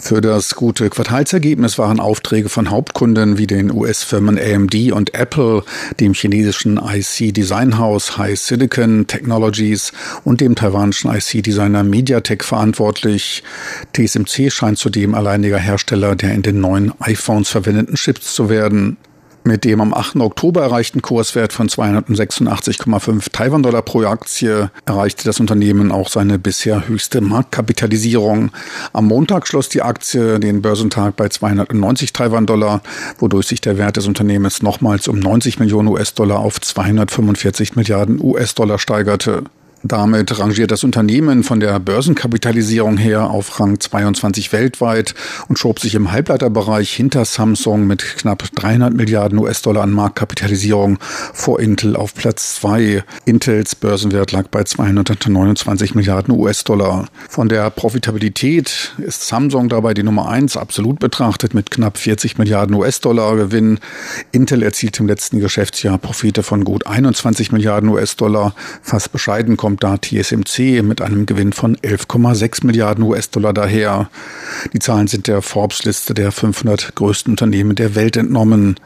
Für 0.01 0.23
das 0.23 0.55
gute 0.55 0.89
Quartalsergebnis 0.89 1.79
waren 1.79 2.01
Aufträge 2.01 2.49
von 2.49 2.71
Hauptkunden 2.71 3.37
wie 3.37 3.47
den 3.47 3.71
US-Firmen 3.71 4.39
AMD 4.39 4.93
und 4.93 5.15
Apple, 5.15 5.63
dem 6.01 6.15
chinesischen 6.15 6.79
IC-Designhaus 6.79 8.17
High 8.17 8.39
Silicon 8.41 9.07
Technologies 9.07 9.93
und 10.25 10.41
dem 10.41 10.55
taiwanischen 10.55 11.13
IC-Designer 11.15 11.85
MediaTek 11.85 12.43
verantwortlich. 12.45 13.45
TSMC 13.93 14.51
scheint 14.51 14.79
zudem 14.79 15.15
alleiniger 15.15 15.59
Hersteller 15.59 16.17
der 16.17 16.33
in 16.33 16.43
den 16.43 16.61
neuen 16.61 16.93
iPhones 17.01 17.51
verwendeten 17.51 17.95
Chips 17.95 18.35
zu 18.35 18.49
werden. 18.49 18.97
Mit 19.43 19.65
dem 19.65 19.81
am 19.81 19.95
8. 19.95 20.17
Oktober 20.17 20.63
erreichten 20.63 21.01
Kurswert 21.01 21.55
von 21.55 21.67
286,5 21.67 23.33
Taiwan-Dollar 23.33 23.81
pro 23.81 24.05
Aktie 24.05 24.71
erreichte 24.85 25.25
das 25.25 25.41
Unternehmen 25.41 25.93
auch 25.93 26.11
seine 26.11 26.39
bisher 26.39 26.87
höchste 26.87 27.23
Marktkapitalisierung. 27.23 28.51
Am 28.93 29.07
Montag 29.07 29.49
schloss 29.49 29.71
die 29.71 29.81
Aktie 29.81 30.39
den 30.41 30.61
Börsentag 30.61 31.17
bei 31.17 31.29
290 31.29 32.13
Taiwan-Dollar, 32.13 32.83
wodurch 33.19 33.47
sich 33.47 33.63
der 33.63 33.79
Wert 33.79 33.97
des 33.97 34.07
Unternehmens 34.07 34.63
nochmals 34.63 35.09
um 35.09 35.19
90 35.19 35.59
Millionen 35.59 35.89
US-Dollar 35.89 36.39
auf 36.41 36.61
245 36.61 37.77
Milliarden 37.77 38.23
US-Dollar 38.23 38.79
steigerte. 38.79 39.45
Damit 39.83 40.39
rangiert 40.39 40.71
das 40.71 40.85
Unternehmen 40.85 41.43
von 41.43 41.59
der 41.59 41.81
Börsenkapitalisierung 41.81 42.99
her 42.99 43.31
auf 43.31 43.59
Rang 43.59 43.81
22 43.81 44.53
weltweit 44.53 45.15
und 45.49 45.59
schob 45.59 45.81
sich 45.81 45.95
im 45.95 46.13
Halbleiterbereich 46.13 46.93
hinter 46.93 47.25
Samsung 47.25 47.87
mit 47.87 48.03
knapp 48.19 48.45
300 48.55 48.93
Milliarden 48.93 49.39
US-Dollar 49.39 49.83
an 49.83 49.93
Marktkapitalisierung 49.93 50.99
vor 51.33 51.61
Intel 51.61 51.97
auf 51.97 52.15
Platz 52.15 52.57
2. 52.57 53.03
Intels 53.25 53.75
Börsenwert 53.75 54.33
lag 54.33 54.49
bei 54.49 54.65
229 54.65 55.95
Milliarden 55.95 56.35
US-Dollar. 56.39 57.07
Von 57.31 57.49
der 57.49 57.71
Profitabilität 57.71 58.93
ist 58.99 59.27
Samsung 59.27 59.71
dabei 59.71 59.95
die 59.95 60.03
Nummer 60.03 60.29
1 60.29 60.59
absolut 60.59 60.99
betrachtet 60.99 61.55
mit 61.55 61.71
knapp 61.71 61.97
40 61.97 62.37
Milliarden 62.37 62.75
US-Dollar 62.75 63.37
Gewinn. 63.37 63.79
Intel 64.31 64.63
erzielt 64.63 65.01
im 65.01 65.07
letzten 65.07 65.41
Geschäftsjahr 65.41 65.97
Profite 65.97 66.43
von 66.43 66.65
gut 66.65 66.87
21 66.87 67.51
Milliarden 67.51 67.89
US-Dollar. 67.89 68.55
Fast 68.83 69.11
bescheiden 69.13 69.57
kommt 69.57 69.70
kommt 69.71 69.85
da 69.85 69.99
TSMC 69.99 70.83
mit 70.83 71.01
einem 71.01 71.27
Gewinn 71.27 71.53
von 71.53 71.77
11,6 71.77 72.67
Milliarden 72.67 73.05
US-Dollar 73.05 73.53
daher. 73.53 74.11
Die 74.73 74.81
Zahlen 74.81 75.07
sind 75.07 75.29
der 75.29 75.43
Forbes-Liste 75.43 76.13
der 76.13 76.33
500 76.33 76.97
größten 76.97 77.35
Unternehmen 77.35 77.77
der 77.77 77.95
Welt 77.95 78.17
entnommen. 78.17 78.81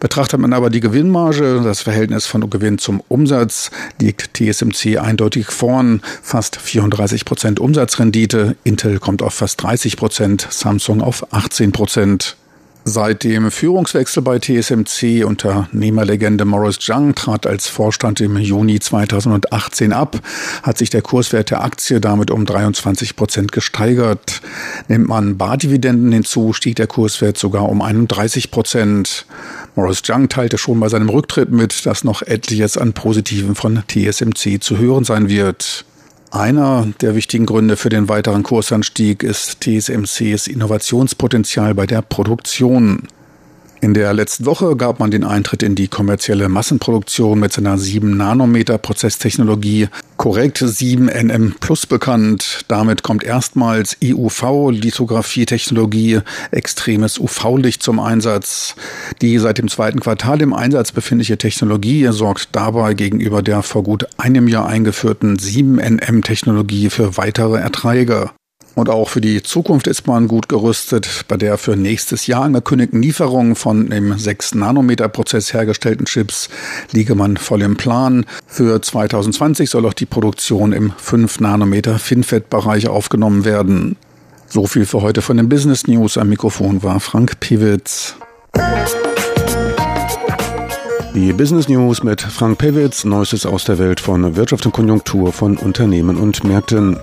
Betrachtet 0.00 0.40
man 0.40 0.54
aber 0.54 0.70
die 0.70 0.80
Gewinnmarge, 0.80 1.60
das 1.62 1.82
Verhältnis 1.82 2.24
von 2.24 2.48
Gewinn 2.48 2.78
zum 2.78 3.02
Umsatz, 3.08 3.70
liegt 4.00 4.32
TSMC 4.32 4.96
eindeutig 4.96 5.48
vorn, 5.48 6.00
fast 6.22 6.56
34 6.56 7.26
Prozent 7.26 7.60
Umsatzrendite, 7.60 8.56
Intel 8.64 9.00
kommt 9.00 9.20
auf 9.20 9.34
fast 9.34 9.62
30 9.62 9.98
Prozent, 9.98 10.48
Samsung 10.48 11.02
auf 11.02 11.30
18 11.34 11.72
Prozent. 11.72 12.36
Seit 12.84 13.22
dem 13.22 13.52
Führungswechsel 13.52 14.24
bei 14.24 14.40
TSMC 14.40 15.24
Unternehmerlegende 15.24 16.44
Morris 16.44 16.80
Zhang 16.80 17.14
trat 17.14 17.46
als 17.46 17.68
Vorstand 17.68 18.20
im 18.20 18.36
Juni 18.36 18.80
2018 18.80 19.92
ab, 19.92 20.18
hat 20.64 20.78
sich 20.78 20.90
der 20.90 21.00
Kurswert 21.00 21.50
der 21.50 21.62
Aktie 21.62 22.00
damit 22.00 22.32
um 22.32 22.44
23 22.44 23.14
Prozent 23.14 23.52
gesteigert. 23.52 24.42
Nimmt 24.88 25.06
man 25.06 25.38
Bardividenden 25.38 26.10
hinzu, 26.10 26.52
stieg 26.52 26.74
der 26.74 26.88
Kurswert 26.88 27.38
sogar 27.38 27.68
um 27.68 27.82
31 27.82 28.50
Prozent. 28.50 29.26
Morris 29.76 30.02
Zhang 30.02 30.28
teilte 30.28 30.58
schon 30.58 30.80
bei 30.80 30.88
seinem 30.88 31.08
Rücktritt 31.08 31.52
mit, 31.52 31.86
dass 31.86 32.02
noch 32.02 32.22
etliches 32.22 32.76
an 32.76 32.94
Positiven 32.94 33.54
von 33.54 33.84
TSMC 33.86 34.60
zu 34.60 34.78
hören 34.78 35.04
sein 35.04 35.28
wird. 35.28 35.84
Einer 36.32 36.88
der 37.02 37.14
wichtigen 37.14 37.44
Gründe 37.44 37.76
für 37.76 37.90
den 37.90 38.08
weiteren 38.08 38.42
Kursanstieg 38.42 39.22
ist 39.22 39.60
TSMCs 39.60 40.46
Innovationspotenzial 40.46 41.74
bei 41.74 41.84
der 41.84 42.00
Produktion. 42.00 43.06
In 43.84 43.94
der 43.94 44.14
letzten 44.14 44.46
Woche 44.46 44.76
gab 44.76 45.00
man 45.00 45.10
den 45.10 45.24
Eintritt 45.24 45.64
in 45.64 45.74
die 45.74 45.88
kommerzielle 45.88 46.48
Massenproduktion 46.48 47.40
mit 47.40 47.52
seiner 47.52 47.76
7-Nanometer-Prozesstechnologie, 47.76 49.88
korrekt 50.16 50.58
7NM 50.58 51.54
Plus 51.58 51.86
bekannt. 51.86 52.60
Damit 52.68 53.02
kommt 53.02 53.24
erstmals 53.24 53.96
EUV-Lithografie-Technologie, 54.00 56.20
extremes 56.52 57.18
UV-Licht 57.18 57.82
zum 57.82 57.98
Einsatz. 57.98 58.76
Die 59.20 59.36
seit 59.38 59.58
dem 59.58 59.66
zweiten 59.66 59.98
Quartal 59.98 60.40
im 60.42 60.54
Einsatz 60.54 60.92
befindliche 60.92 61.36
Technologie 61.36 62.06
sorgt 62.12 62.50
dabei 62.52 62.94
gegenüber 62.94 63.42
der 63.42 63.64
vor 63.64 63.82
gut 63.82 64.06
einem 64.16 64.46
Jahr 64.46 64.68
eingeführten 64.68 65.38
7NM-Technologie 65.38 66.88
für 66.88 67.16
weitere 67.16 67.58
Erträge. 67.58 68.30
Und 68.74 68.88
auch 68.88 69.08
für 69.08 69.20
die 69.20 69.42
Zukunft 69.42 69.86
ist 69.86 70.06
man 70.06 70.28
gut 70.28 70.48
gerüstet. 70.48 71.26
Bei 71.28 71.36
der 71.36 71.58
für 71.58 71.76
nächstes 71.76 72.26
Jahr 72.26 72.44
angekündigten 72.44 73.02
Lieferung 73.02 73.54
von 73.54 73.92
im 73.92 74.14
6-Nanometer-Prozess 74.14 75.52
hergestellten 75.52 76.06
Chips 76.06 76.48
liege 76.90 77.14
man 77.14 77.36
voll 77.36 77.62
im 77.62 77.76
Plan. 77.76 78.24
Für 78.46 78.80
2020 78.80 79.68
soll 79.68 79.84
auch 79.86 79.92
die 79.92 80.06
Produktion 80.06 80.72
im 80.72 80.92
5-Nanometer-FinFET-Bereich 80.92 82.88
aufgenommen 82.88 83.44
werden. 83.44 83.96
So 84.48 84.66
viel 84.66 84.86
für 84.86 85.02
heute 85.02 85.22
von 85.22 85.36
den 85.36 85.48
Business 85.48 85.86
News. 85.86 86.16
Am 86.16 86.28
Mikrofon 86.28 86.82
war 86.82 87.00
Frank 87.00 87.40
Piewitz. 87.40 88.16
Die 91.14 91.34
Business 91.34 91.68
News 91.68 92.02
mit 92.02 92.22
Frank 92.22 92.56
Pewitz, 92.56 93.04
Neuestes 93.04 93.44
aus 93.44 93.64
der 93.64 93.78
Welt 93.78 94.00
von 94.00 94.34
Wirtschaft 94.34 94.64
und 94.64 94.72
Konjunktur 94.72 95.30
von 95.30 95.58
Unternehmen 95.58 96.16
und 96.16 96.42
Märkten. 96.42 96.98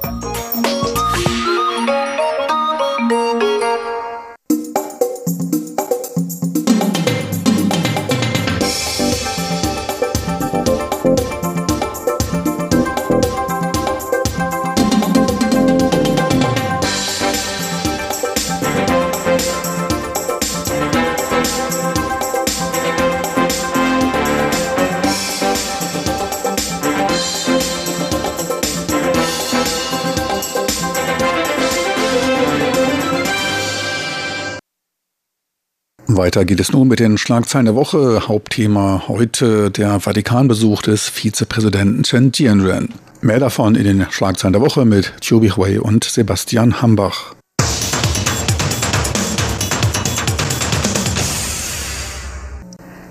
Weiter 36.20 36.44
geht 36.44 36.60
es 36.60 36.74
nun 36.74 36.90
mit 36.90 37.00
den 37.00 37.18
Schlagzeilen 37.18 37.66
der 37.66 37.76
Woche. 37.76 38.28
Hauptthema 38.28 39.04
heute 39.08 39.72
der 39.72 40.02
Vatikanbesuch 40.02 40.82
des 40.82 41.08
Vizepräsidenten 41.08 42.04
Chen 42.04 42.34
Jianren. 42.34 42.90
Mehr 43.22 43.40
davon 43.40 43.76
in 43.76 43.86
den 43.86 44.06
Schlagzeilen 44.10 44.52
der 44.52 44.62
Woche 44.62 44.84
mit 44.84 45.14
Chiu 45.22 45.40
Hui 45.40 45.78
und 45.78 46.04
Sebastian 46.04 46.82
Hambach. 46.82 47.36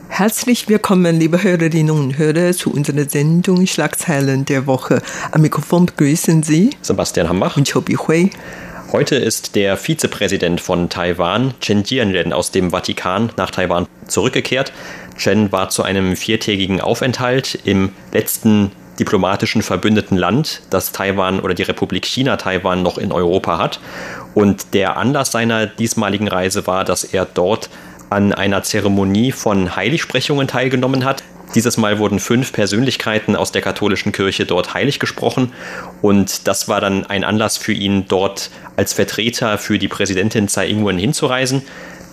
Herzlich 0.09 0.69
willkommen, 0.69 1.19
liebe 1.19 1.43
Hörerinnen 1.43 1.91
und 1.91 2.19
Hörer, 2.19 2.53
zu 2.53 2.71
unserer 2.71 3.09
Sendung 3.09 3.67
Schlagzeilen 3.67 4.45
der 4.45 4.67
Woche. 4.67 5.01
Am 5.31 5.41
Mikrofon 5.41 5.87
begrüßen 5.87 6.43
Sie 6.43 6.71
Sebastian 6.83 7.31
Hambach 7.31 7.57
und 7.57 7.73
Chobi 7.73 7.95
Hui. 7.95 8.31
Heute 8.91 9.17
ist 9.17 9.55
der 9.55 9.77
Vizepräsident 9.77 10.63
von 10.63 10.89
Taiwan, 10.89 11.53
Chen 11.61 11.85
Jianren, 11.85 12.33
aus 12.33 12.53
dem 12.53 12.71
Vatikan 12.71 13.31
nach 13.37 13.51
Taiwan 13.51 13.87
zurückgekehrt. 14.07 14.73
Chen 15.19 15.53
war 15.53 15.69
zu 15.69 15.83
einem 15.83 16.17
viertägigen 16.17 16.81
Aufenthalt 16.81 17.59
im 17.65 17.91
letzten 18.13 18.73
diplomatischen 18.99 19.61
verbündeten 19.61 20.17
Land, 20.17 20.63
das 20.71 20.93
Taiwan 20.93 21.41
oder 21.41 21.53
die 21.53 21.65
Republik 21.65 22.07
China 22.07 22.39
Taiwan 22.39 22.83
noch 22.83 22.97
in 22.97 23.13
Europa 23.13 23.59
hat. 23.59 23.79
Und 24.33 24.73
der 24.73 24.97
Anlass 24.97 25.33
seiner 25.33 25.67
diesmaligen 25.67 26.27
Reise 26.27 26.67
war, 26.67 26.87
dass 26.87 27.05
er 27.05 27.27
dort 27.27 27.69
an 28.09 28.33
einer 28.33 28.63
Zeremonie 28.63 29.33
von 29.33 29.77
Heiligsprechungen 29.77 30.49
teilgenommen 30.49 31.05
hat. 31.05 31.23
Dieses 31.55 31.77
Mal 31.77 31.99
wurden 31.99 32.19
fünf 32.19 32.53
Persönlichkeiten 32.53 33.35
aus 33.35 33.53
der 33.53 33.63
katholischen 33.63 34.13
Kirche 34.13 34.45
dort 34.45 34.75
heilig 34.75 34.99
gesprochen 34.99 35.53
und 36.03 36.47
das 36.47 36.69
war 36.69 36.81
dann 36.81 37.07
ein 37.07 37.25
Anlass 37.25 37.57
für 37.57 37.73
ihn, 37.73 38.07
dort 38.07 38.51
als 38.77 38.93
Vertreter 38.93 39.59
für 39.59 39.79
die 39.79 39.89
Präsidentin 39.89 40.49
Tsai 40.49 40.69
Ing-wen 40.69 40.99
hinzureisen. 40.99 41.63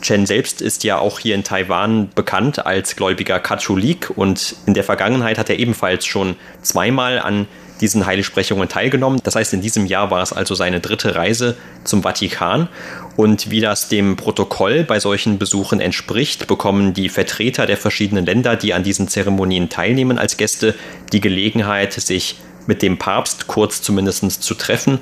Chen 0.02 0.26
selbst 0.26 0.62
ist 0.62 0.84
ja 0.84 1.00
auch 1.00 1.20
hier 1.20 1.36
in 1.36 1.44
Taiwan 1.44 2.10
bekannt 2.14 2.66
als 2.66 2.96
gläubiger 2.96 3.40
Katholik 3.40 4.12
und 4.16 4.56
in 4.66 4.74
der 4.74 4.84
Vergangenheit 4.84 5.38
hat 5.38 5.50
er 5.50 5.58
ebenfalls 5.60 6.06
schon 6.06 6.36
zweimal 6.62 7.20
an 7.20 7.48
diesen 7.82 8.06
Heiligsprechungen 8.06 8.70
teilgenommen. 8.70 9.20
Das 9.24 9.36
heißt, 9.36 9.54
in 9.54 9.62
diesem 9.62 9.86
Jahr 9.86 10.12
war 10.12 10.22
es 10.22 10.32
also 10.32 10.56
seine 10.56 10.80
dritte 10.80 11.16
Reise 11.16 11.58
zum 11.84 12.04
Vatikan. 12.04 12.70
Und 13.16 13.50
wie 13.50 13.62
das 13.62 13.88
dem 13.88 14.18
Protokoll 14.18 14.84
bei 14.84 15.00
solchen 15.00 15.38
Besuchen 15.38 15.80
entspricht, 15.80 16.48
bekommen 16.48 16.94
die 16.94 17.10
Vertreter 17.10 17.66
der 17.66 17.78
verschiedenen 17.78 18.26
Länder, 18.26 18.56
die 18.56 18.74
an 18.74 18.84
diesen 18.84 19.08
Zeremonien 19.08 19.70
teilnehmen, 19.70 20.18
als 20.18 20.38
Gäste 20.38 20.76
die 21.14 21.22
Gelegenheit, 21.22 21.94
sich 21.94 22.36
mit 22.68 22.82
dem 22.82 22.98
Papst 22.98 23.48
kurz 23.48 23.82
zumindest 23.82 24.44
zu 24.44 24.56
treffen. 24.56 25.00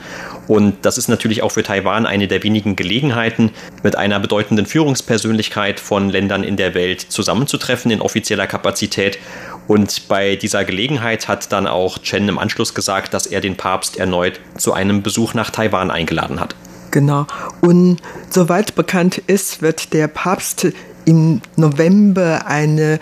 Und 0.47 0.85
das 0.85 0.97
ist 0.97 1.07
natürlich 1.07 1.43
auch 1.43 1.51
für 1.51 1.63
Taiwan 1.63 2.05
eine 2.05 2.27
der 2.27 2.43
wenigen 2.43 2.75
Gelegenheiten, 2.75 3.51
mit 3.83 3.95
einer 3.95 4.19
bedeutenden 4.19 4.65
Führungspersönlichkeit 4.65 5.79
von 5.79 6.09
Ländern 6.09 6.43
in 6.43 6.57
der 6.57 6.73
Welt 6.73 7.01
zusammenzutreffen 7.01 7.89
in 7.89 8.01
offizieller 8.01 8.47
Kapazität. 8.47 9.17
Und 9.67 10.09
bei 10.09 10.35
dieser 10.35 10.65
Gelegenheit 10.65 11.27
hat 11.29 11.51
dann 11.51 11.67
auch 11.67 11.99
Chen 11.99 12.27
im 12.27 12.37
Anschluss 12.37 12.73
gesagt, 12.73 13.13
dass 13.13 13.25
er 13.25 13.39
den 13.39 13.55
Papst 13.55 13.97
erneut 13.97 14.39
zu 14.57 14.73
einem 14.73 15.01
Besuch 15.01 15.33
nach 15.33 15.49
Taiwan 15.49 15.89
eingeladen 15.89 16.41
hat. 16.41 16.55
Genau. 16.93 17.25
Und 17.59 17.97
soweit 18.29 18.75
bekannt 18.75 19.17
ist, 19.17 19.63
wird 19.63 19.93
der 19.93 20.07
Papst 20.07 20.67
im 21.05 21.41
November 21.55 22.45
eine 22.45 22.99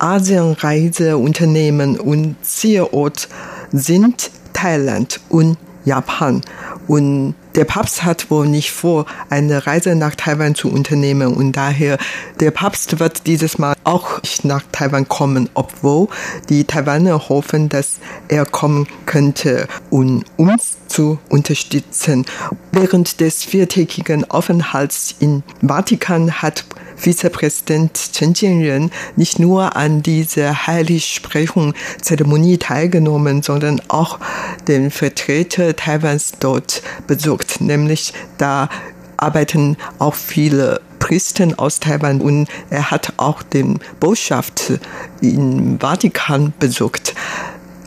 Asienreise 0.00 1.16
unternehmen 1.16 2.00
und 2.00 2.34
Zielort 2.42 3.28
sind 3.70 4.32
Thailand 4.52 5.20
und 5.28 5.56
Japan. 5.84 6.40
Und 6.88 7.34
der 7.54 7.66
Papst 7.66 8.02
hat 8.02 8.30
wohl 8.30 8.48
nicht 8.48 8.72
vor, 8.72 9.04
eine 9.30 9.66
Reise 9.66 9.94
nach 9.94 10.14
Taiwan 10.14 10.54
zu 10.54 10.70
unternehmen 10.70 11.34
und 11.34 11.52
daher 11.52 11.98
der 12.40 12.50
Papst 12.50 12.98
wird 12.98 13.26
dieses 13.26 13.58
Mal 13.58 13.74
auch 13.84 14.22
nicht 14.22 14.44
nach 14.44 14.62
Taiwan 14.72 15.06
kommen, 15.06 15.50
obwohl 15.54 16.08
die 16.48 16.64
Taiwaner 16.64 17.28
hoffen, 17.28 17.68
dass 17.68 17.98
er 18.28 18.46
kommen 18.46 18.86
könnte, 19.06 19.68
um 19.90 20.24
uns 20.36 20.78
zu 20.88 21.18
unterstützen. 21.28 22.24
Während 22.72 23.20
des 23.20 23.44
viertägigen 23.44 24.30
Aufenthalts 24.30 25.14
im 25.20 25.42
Vatikan 25.60 26.40
hat 26.40 26.64
Vizepräsident 26.98 28.12
Chen 28.12 28.34
Jianren 28.34 28.90
nicht 29.16 29.38
nur 29.38 29.76
an 29.76 30.02
dieser 30.02 30.66
Heiligsprechung-Zeremonie 30.66 32.58
teilgenommen, 32.58 33.42
sondern 33.42 33.80
auch 33.88 34.18
den 34.66 34.90
Vertreter 34.90 35.74
Taiwans 35.76 36.32
dort 36.40 36.82
besucht. 37.06 37.60
Nämlich 37.60 38.12
da 38.36 38.68
arbeiten 39.16 39.76
auch 39.98 40.14
viele 40.14 40.80
Priester 40.98 41.48
aus 41.56 41.80
Taiwan 41.80 42.20
und 42.20 42.48
er 42.70 42.90
hat 42.90 43.14
auch 43.16 43.42
den 43.42 43.78
Botschaft 44.00 44.72
im 45.20 45.78
Vatikan 45.80 46.52
besucht. 46.58 47.14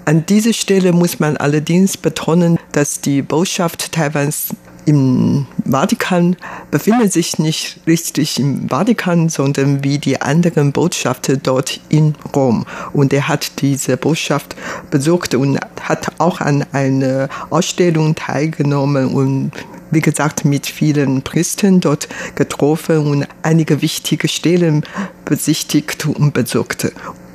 An 0.05 0.25
dieser 0.25 0.53
Stelle 0.53 0.93
muss 0.93 1.19
man 1.19 1.37
allerdings 1.37 1.97
betonen, 1.97 2.57
dass 2.71 3.01
die 3.01 3.21
Botschaft 3.21 3.91
Taiwans 3.91 4.55
im 4.85 5.47
Vatikan 5.65 6.35
befindet 6.69 7.13
sich 7.13 7.39
nicht 7.39 7.79
richtig 7.87 8.39
im 8.39 8.69
Vatikan, 8.69 9.29
sondern 9.29 9.83
wie 9.83 9.99
die 9.99 10.21
anderen 10.21 10.71
Botschafter 10.71 11.37
dort 11.37 11.79
in 11.89 12.15
Rom. 12.35 12.65
Und 12.93 13.13
er 13.13 13.27
hat 13.27 13.61
diese 13.61 13.97
Botschaft 13.97 14.55
besucht 14.89 15.35
und 15.35 15.59
hat 15.81 16.19
auch 16.19 16.41
an 16.41 16.65
einer 16.71 17.29
Ausstellung 17.49 18.15
teilgenommen 18.15 19.07
und 19.07 19.51
wie 19.91 20.01
gesagt, 20.01 20.45
mit 20.45 20.67
vielen 20.67 21.21
Priestern 21.21 21.81
dort 21.81 22.07
getroffen 22.35 22.99
und 22.99 23.27
einige 23.43 23.81
wichtige 23.81 24.29
Stellen 24.29 24.85
besichtigt 25.25 26.05
und 26.05 26.33
besucht 26.33 26.91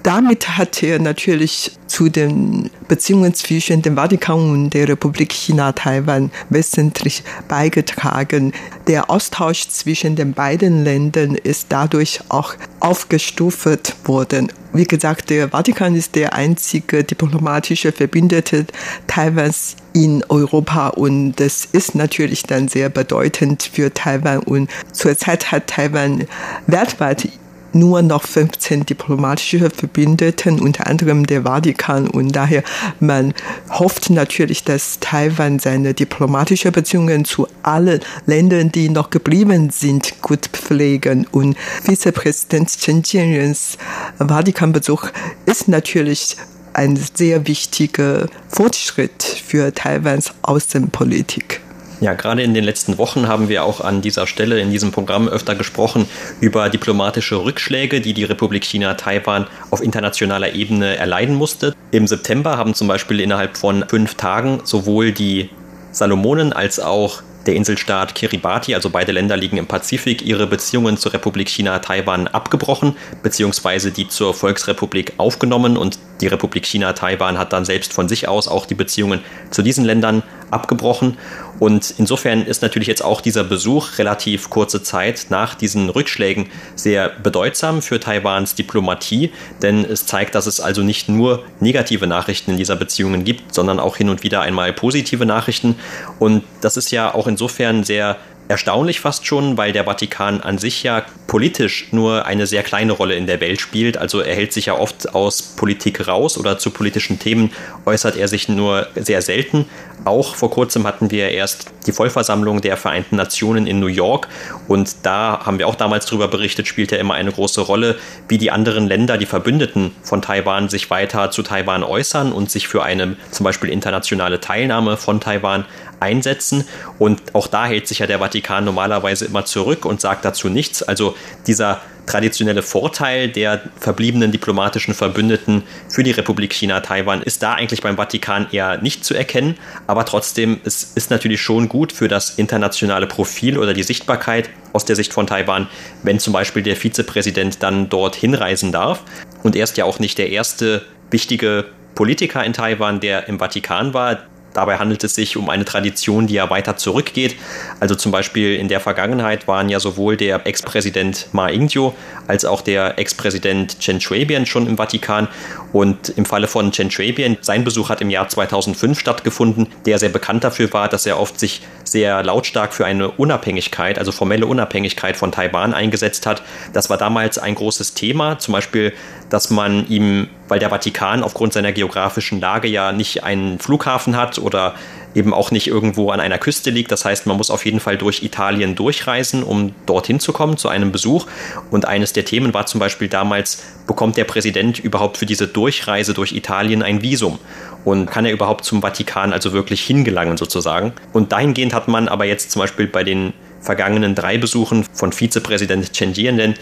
damit 0.06 0.56
hat 0.56 0.84
er 0.84 1.00
natürlich 1.00 1.72
zu 1.88 2.08
den 2.08 2.70
Beziehungen 2.86 3.34
zwischen 3.34 3.82
dem 3.82 3.96
Vatikan 3.96 4.38
und 4.52 4.70
der 4.70 4.88
Republik 4.88 5.32
China 5.32 5.72
Taiwan 5.72 6.30
wesentlich 6.48 7.24
beigetragen. 7.48 8.52
Der 8.86 9.10
Austausch 9.10 9.66
zwischen 9.66 10.14
den 10.14 10.32
beiden 10.32 10.84
Ländern 10.84 11.34
ist 11.34 11.66
dadurch 11.70 12.20
auch 12.28 12.54
aufgestuft 12.78 13.96
worden. 14.04 14.52
Wie 14.72 14.84
gesagt, 14.84 15.30
der 15.30 15.48
Vatikan 15.48 15.96
ist 15.96 16.14
der 16.14 16.34
einzige 16.34 17.02
diplomatische 17.02 17.90
Verbündete 17.90 18.66
Taiwans 19.08 19.74
in 19.92 20.22
Europa 20.28 20.88
und 20.88 21.32
das 21.36 21.64
ist 21.64 21.96
natürlich 21.96 22.44
dann 22.44 22.68
sehr 22.68 22.90
bedeutend 22.90 23.68
für 23.72 23.92
Taiwan 23.92 24.38
und 24.38 24.70
zurzeit 24.92 25.50
hat 25.50 25.66
Taiwan 25.66 26.28
weltweit 26.68 27.28
nur 27.72 28.02
noch 28.02 28.22
15 28.22 28.87
diplomatische 28.87 29.70
Verbündeten, 29.70 30.61
unter 30.61 30.87
anderem 30.87 31.26
der 31.26 31.42
Vatikan. 31.42 32.09
Und 32.09 32.33
daher, 32.33 32.62
man 33.00 33.35
hofft 33.70 34.11
natürlich, 34.11 34.64
dass 34.64 34.98
Taiwan 35.00 35.59
seine 35.59 35.94
diplomatische 35.94 36.72
Beziehungen 36.72 37.24
zu 37.24 37.46
allen 37.62 38.00
Ländern, 38.26 38.72
die 38.72 38.88
noch 38.88 39.11
geblieben 39.11 39.70
sind, 39.70 40.22
gut 40.22 40.46
pflegen. 40.52 41.26
Und 41.31 41.57
Vizepräsident 41.83 42.76
Chen 42.79 43.02
Jianrens 43.05 43.79
Vatikanbesuch 44.18 45.09
ist 45.44 45.68
natürlich 45.68 46.37
ein 46.72 46.96
sehr 46.96 47.46
wichtiger 47.46 48.29
Fortschritt 48.48 49.22
für 49.22 49.72
Taiwans 49.72 50.33
Außenpolitik. 50.42 51.65
Ja, 52.00 52.12
gerade 52.12 52.42
in 52.42 52.52
den 52.52 52.64
letzten 52.64 52.98
Wochen 52.98 53.26
haben 53.26 53.48
wir 53.48 53.64
auch 53.64 53.80
an 53.80 54.02
dieser 54.02 54.26
Stelle 54.26 54.61
in 54.61 54.70
diesem 54.70 54.92
Programm 54.92 55.28
öfter 55.28 55.54
gesprochen 55.54 56.06
über 56.40 56.68
diplomatische 56.68 57.42
Rückschläge, 57.42 58.02
die 58.02 58.12
die 58.12 58.24
Republik 58.24 58.64
China 58.64 58.94
Taiwan 58.94 59.46
auf 59.70 59.82
internationaler 59.82 60.54
Ebene 60.54 60.96
erleiden 60.96 61.35
musste. 61.35 61.74
Im 61.92 62.06
September 62.06 62.59
haben 62.59 62.74
zum 62.74 62.87
Beispiel 62.87 63.20
innerhalb 63.20 63.56
von 63.56 63.85
fünf 63.88 64.14
Tagen 64.16 64.61
sowohl 64.64 65.12
die 65.12 65.48
Salomonen 65.90 66.52
als 66.52 66.78
auch 66.80 67.22
der 67.46 67.54
Inselstaat 67.54 68.14
Kiribati, 68.14 68.74
also 68.74 68.90
beide 68.90 69.12
Länder 69.12 69.37
liegen 69.37 69.56
im 69.56 69.66
Pazifik, 69.66 70.22
ihre 70.22 70.46
Beziehungen 70.46 70.96
zur 70.96 71.14
Republik 71.14 71.48
China 71.48 71.78
Taiwan 71.78 72.26
abgebrochen, 72.28 72.96
beziehungsweise 73.22 73.92
die 73.92 74.09
zur 74.09 74.35
Volksrepublik 74.35 75.14
aufgenommen 75.16 75.76
und 75.76 75.98
die 76.20 76.26
Republik 76.26 76.66
China 76.66 76.92
Taiwan 76.92 77.38
hat 77.38 77.52
dann 77.52 77.64
selbst 77.64 77.92
von 77.92 78.09
sich 78.09 78.28
aus 78.28 78.48
auch 78.48 78.66
die 78.66 78.74
Beziehungen 78.74 79.20
zu 79.50 79.62
diesen 79.62 79.85
Ländern 79.85 80.22
abgebrochen. 80.50 81.16
Und 81.59 81.94
insofern 81.98 82.42
ist 82.42 82.62
natürlich 82.62 82.88
jetzt 82.88 83.02
auch 83.02 83.20
dieser 83.20 83.44
Besuch 83.44 83.98
relativ 83.98 84.50
kurze 84.50 84.82
Zeit 84.82 85.26
nach 85.30 85.54
diesen 85.54 85.88
Rückschlägen 85.88 86.48
sehr 86.74 87.09
bedeutsam 87.09 87.80
für 87.80 87.98
Taiwans 87.98 88.54
Diplomatie, 88.54 89.32
denn 89.62 89.85
es 89.85 90.06
zeigt, 90.06 90.35
dass 90.35 90.46
es 90.46 90.61
also 90.61 90.82
nicht 90.82 91.09
nur 91.09 91.44
negative 91.61 92.06
Nachrichten 92.06 92.52
in 92.52 92.56
dieser 92.59 92.76
Beziehungen 92.76 93.24
gibt, 93.24 93.54
sondern 93.54 93.80
auch 93.80 93.96
hin 93.96 94.11
und 94.11 94.22
wieder 94.22 94.42
einmal 94.42 94.72
positive 94.72 95.24
Nachrichten. 95.24 95.76
Und 96.18 96.44
das 96.61 96.76
ist 96.76 96.90
ja 96.90 97.14
auch 97.14 97.26
insofern 97.26 97.85
sehr 97.85 98.16
erstaunlich 98.48 99.00
fast 99.00 99.26
schon, 99.26 99.56
weil 99.56 99.72
der 99.72 99.85
Vatikan 99.85 100.40
an 100.40 100.59
sich 100.59 100.82
ja 100.82 101.04
politisch 101.26 101.88
nur 101.90 102.26
eine 102.26 102.46
sehr 102.46 102.62
kleine 102.62 102.92
Rolle 102.92 103.14
in 103.14 103.26
der 103.26 103.40
Welt 103.40 103.61
spielt. 103.61 103.98
Also 103.98 104.20
er 104.20 104.35
hält 104.35 104.52
sich 104.52 104.66
ja 104.66 104.74
oft 104.74 105.14
aus 105.14 105.42
Politik 105.42 106.06
raus 106.06 106.38
oder 106.38 106.59
zu 106.59 106.70
politischen 106.70 107.18
Themen 107.18 107.52
äußert 107.85 108.16
er 108.16 108.28
sich 108.28 108.48
nur 108.48 108.87
sehr 108.94 109.22
selten. 109.22 109.66
Auch 110.04 110.37
vor 110.37 110.50
kurzem 110.50 110.87
hatten 110.87 111.11
wir 111.11 111.30
erst 111.30 111.72
die 111.87 111.92
Vollversammlung 111.92 112.61
der 112.61 112.76
Vereinten 112.76 113.16
Nationen 113.16 113.66
in 113.66 113.80
New 113.80 113.87
York 113.88 114.28
und 114.68 114.94
da 115.02 115.40
haben 115.44 115.59
wir 115.59 115.66
auch 115.66 115.74
damals 115.74 116.06
darüber 116.06 116.28
berichtet, 116.28 116.68
spielt 116.68 116.92
ja 116.92 116.98
immer 116.98 117.14
eine 117.14 117.32
große 117.32 117.61
Rolle, 117.61 117.96
wie 118.28 118.38
die 118.38 118.52
anderen 118.52 118.87
Länder, 118.87 119.18
die 119.18 119.26
Verbündeten 119.26 119.92
von 120.02 120.22
Taiwan, 120.22 120.68
sich 120.68 120.90
weiter 120.90 121.30
zu 121.32 121.42
Taiwan 121.42 121.82
äußern 121.82 122.32
und 122.32 122.50
sich 122.50 122.68
für 122.68 122.85
eine 122.85 123.16
zum 123.32 123.44
Beispiel 123.44 123.70
internationale 123.70 124.40
Teilnahme 124.40 124.96
von 124.96 125.20
Taiwan 125.20 125.64
einsetzen. 126.00 126.64
Und 126.98 127.35
auch 127.35 127.46
da 127.46 127.66
hält 127.66 127.88
sich 127.88 128.00
ja 128.00 128.06
der 128.06 128.18
Vatikan 128.18 128.64
normalerweise 128.64 129.24
immer 129.24 129.44
zurück 129.44 129.85
und 129.85 130.00
sagt 130.00 130.24
dazu 130.24 130.48
nichts. 130.48 130.82
Also 130.82 131.14
dieser 131.46 131.80
traditionelle 132.06 132.62
Vorteil 132.62 133.28
der 133.28 133.61
verbliebenen 133.78 134.32
diplomatischen 134.32 134.94
Verbündeten 134.94 135.64
für 135.88 136.02
die 136.02 136.12
Republik 136.12 136.54
China 136.54 136.80
Taiwan 136.80 137.22
ist 137.22 137.42
da 137.42 137.54
eigentlich 137.54 137.82
beim 137.82 137.96
Vatikan 137.96 138.46
eher 138.52 138.80
nicht 138.80 139.04
zu 139.04 139.14
erkennen, 139.14 139.56
aber 139.87 140.04
trotzdem 140.04 140.61
es 140.64 140.92
ist 140.94 141.11
natürlich 141.11 141.40
schon 141.40 141.68
gut 141.68 141.92
für 141.92 142.09
das 142.09 142.30
internationale 142.30 143.06
Profil 143.06 143.59
oder 143.59 143.74
die 143.74 143.82
Sichtbarkeit 143.82 144.48
aus 144.72 144.85
der 144.85 144.96
Sicht 144.96 145.12
von 145.12 145.26
Taiwan, 145.26 145.68
wenn 146.02 146.18
zum 146.18 146.32
Beispiel 146.32 146.62
der 146.62 146.76
Vizepräsident 146.76 147.62
dann 147.62 147.88
dort 147.88 148.14
hinreisen 148.14 148.72
darf. 148.72 149.02
Und 149.42 149.56
er 149.56 149.64
ist 149.64 149.76
ja 149.76 149.85
auch 149.85 149.98
nicht 149.98 150.18
der 150.18 150.30
erste 150.30 150.82
wichtige 151.11 151.66
Politiker 151.94 152.44
in 152.44 152.52
Taiwan, 152.52 153.00
der 153.00 153.28
im 153.28 153.38
Vatikan 153.38 153.94
war. 153.94 154.18
Dabei 154.56 154.78
handelt 154.78 155.04
es 155.04 155.14
sich 155.14 155.36
um 155.36 155.50
eine 155.50 155.66
Tradition, 155.66 156.26
die 156.26 156.34
ja 156.34 156.48
weiter 156.48 156.78
zurückgeht. 156.78 157.36
Also 157.78 157.94
zum 157.94 158.10
Beispiel 158.10 158.56
in 158.56 158.68
der 158.68 158.80
Vergangenheit 158.80 159.46
waren 159.46 159.68
ja 159.68 159.80
sowohl 159.80 160.16
der 160.16 160.46
Ex-Präsident 160.46 161.28
Ma 161.32 161.48
Ying-jeou 161.48 161.92
als 162.26 162.46
auch 162.46 162.62
der 162.62 162.98
Ex-Präsident 162.98 163.80
Chen 163.80 164.00
Shui-bian 164.00 164.46
schon 164.46 164.66
im 164.66 164.78
Vatikan. 164.78 165.28
Und 165.74 166.08
im 166.16 166.24
Falle 166.24 166.48
von 166.48 166.72
Chen 166.72 166.90
Shui-bian, 166.90 167.36
sein 167.42 167.64
Besuch 167.64 167.90
hat 167.90 168.00
im 168.00 168.08
Jahr 168.08 168.30
2005 168.30 168.98
stattgefunden, 168.98 169.66
der 169.84 169.98
sehr 169.98 170.08
bekannt 170.08 170.42
dafür 170.42 170.72
war, 170.72 170.88
dass 170.88 171.04
er 171.04 171.20
oft 171.20 171.38
sich 171.38 171.60
sehr 171.84 172.22
lautstark 172.22 172.72
für 172.72 172.86
eine 172.86 173.10
Unabhängigkeit, 173.10 173.98
also 173.98 174.10
formelle 174.10 174.46
Unabhängigkeit 174.46 175.18
von 175.18 175.32
Taiwan 175.32 175.74
eingesetzt 175.74 176.24
hat. 176.24 176.42
Das 176.72 176.88
war 176.88 176.96
damals 176.96 177.36
ein 177.36 177.54
großes 177.54 177.92
Thema. 177.92 178.38
Zum 178.38 178.52
Beispiel, 178.52 178.94
dass 179.30 179.50
man 179.50 179.86
ihm 179.88 180.28
weil 180.48 180.58
der 180.58 180.70
Vatikan 180.70 181.22
aufgrund 181.22 181.52
seiner 181.52 181.72
geografischen 181.72 182.40
Lage 182.40 182.68
ja 182.68 182.92
nicht 182.92 183.24
einen 183.24 183.58
Flughafen 183.58 184.16
hat 184.16 184.38
oder 184.38 184.74
eben 185.14 185.32
auch 185.32 185.50
nicht 185.50 185.66
irgendwo 185.66 186.10
an 186.10 186.20
einer 186.20 186.38
Küste 186.38 186.70
liegt. 186.70 186.92
Das 186.92 187.04
heißt, 187.04 187.26
man 187.26 187.36
muss 187.36 187.50
auf 187.50 187.64
jeden 187.64 187.80
Fall 187.80 187.96
durch 187.96 188.22
Italien 188.22 188.74
durchreisen, 188.74 189.42
um 189.42 189.74
dorthin 189.86 190.20
zu 190.20 190.32
kommen, 190.32 190.58
zu 190.58 190.68
einem 190.68 190.92
Besuch. 190.92 191.26
Und 191.70 191.86
eines 191.86 192.12
der 192.12 192.26
Themen 192.26 192.52
war 192.52 192.66
zum 192.66 192.80
Beispiel 192.80 193.08
damals, 193.08 193.62
bekommt 193.86 194.16
der 194.18 194.24
Präsident 194.24 194.78
überhaupt 194.78 195.16
für 195.16 195.26
diese 195.26 195.48
Durchreise 195.48 196.12
durch 196.12 196.32
Italien 196.32 196.82
ein 196.82 197.02
Visum? 197.02 197.38
Und 197.84 198.10
kann 198.10 198.26
er 198.26 198.32
überhaupt 198.32 198.64
zum 198.64 198.82
Vatikan 198.82 199.32
also 199.32 199.52
wirklich 199.52 199.80
hingelangen 199.82 200.36
sozusagen? 200.36 200.92
Und 201.12 201.32
dahingehend 201.32 201.72
hat 201.72 201.88
man 201.88 202.08
aber 202.08 202.26
jetzt 202.26 202.50
zum 202.50 202.60
Beispiel 202.60 202.86
bei 202.86 203.02
den 203.02 203.32
vergangenen 203.66 204.14
drei 204.14 204.38
Besuchen 204.38 204.87
von 204.94 205.12
Vizepräsident 205.12 205.92
Chen 205.92 206.14
Jianren 206.14 206.55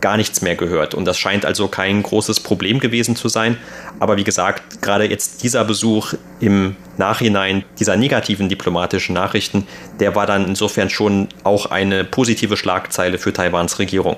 gar 0.00 0.16
nichts 0.16 0.42
mehr 0.42 0.56
gehört. 0.56 0.92
Und 0.92 1.06
das 1.06 1.18
scheint 1.18 1.46
also 1.46 1.68
kein 1.68 2.02
großes 2.02 2.40
Problem 2.40 2.80
gewesen 2.80 3.16
zu 3.16 3.28
sein. 3.28 3.56
Aber 4.00 4.16
wie 4.16 4.24
gesagt, 4.24 4.82
gerade 4.82 5.04
jetzt 5.08 5.42
dieser 5.42 5.64
Besuch 5.64 6.14
im 6.40 6.76
Nachhinein 6.98 7.64
dieser 7.78 7.96
negativen 7.96 8.48
diplomatischen 8.48 9.14
Nachrichten, 9.14 9.66
der 10.00 10.14
war 10.14 10.26
dann 10.26 10.46
insofern 10.46 10.90
schon 10.90 11.28
auch 11.44 11.66
eine 11.66 12.04
positive 12.04 12.56
Schlagzeile 12.56 13.18
für 13.18 13.32
Taiwans 13.32 13.78
Regierung. 13.78 14.16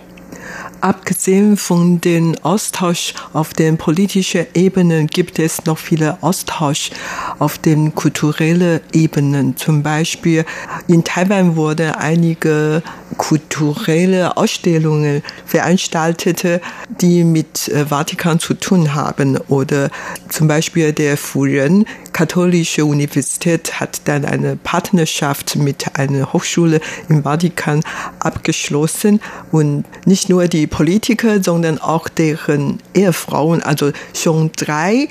Abgesehen 0.81 1.57
von 1.57 2.01
dem 2.01 2.35
Austausch 2.43 3.15
auf 3.33 3.53
den 3.53 3.77
politischen 3.77 4.47
Ebenen 4.55 5.07
gibt 5.09 5.39
es 5.39 5.65
noch 5.67 5.79
viele 5.79 6.23
Austausch 6.23 6.91
auf 7.39 7.59
den 7.59 7.95
kulturellen 7.95 8.81
Ebenen. 8.93 9.57
Zum 9.57 9.83
Beispiel 9.83 10.45
in 10.87 11.05
Taiwan 11.05 11.57
wurden 11.57 11.91
einige 11.93 12.83
kulturelle 13.17 14.37
Ausstellungen 14.37 15.23
veranstaltet, 15.45 16.63
die 17.01 17.25
mit 17.25 17.69
äh, 17.69 17.87
Vatikan 17.87 18.39
zu 18.39 18.55
tun 18.55 18.95
haben. 18.95 19.39
Oder 19.49 19.91
zum 20.29 20.49
Beispiel 20.49 20.93
der 20.93 21.17
Furen 21.17 21.85
Katholische 22.13 22.85
Universität 22.85 23.81
hat 23.81 24.03
dann 24.05 24.25
eine 24.25 24.57
Partnerschaft 24.57 25.57
mit 25.57 25.99
einer 25.99 26.33
Hochschule 26.33 26.81
im 27.09 27.23
Vatikan 27.23 27.83
abgeschlossen 28.19 29.21
und 29.53 29.85
nicht 30.07 30.29
nur 30.29 30.49
die 30.49 30.67
Politiker, 30.67 31.43
sondern 31.43 31.79
auch 31.79 32.09
deren 32.09 32.79
Ehefrauen, 32.95 33.63
also 33.63 33.93
schon 34.15 34.51
drei 34.55 35.09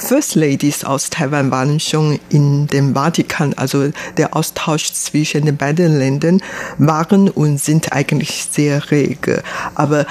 First 0.00 0.34
Ladies 0.34 0.82
aus 0.82 1.10
Taiwan 1.10 1.50
waren 1.50 1.78
schon 1.78 2.18
in 2.30 2.66
dem 2.66 2.94
Vatikan, 2.94 3.52
also 3.54 3.90
der 4.16 4.34
Austausch 4.34 4.92
zwischen 4.92 5.44
den 5.44 5.56
beiden 5.56 5.98
Ländern 5.98 6.42
waren 6.78 7.28
und 7.28 7.60
sind 7.60 7.92
eigentlich 7.92 8.48
sehr 8.50 8.90
rege. 8.90 9.42
Aber 9.74 10.06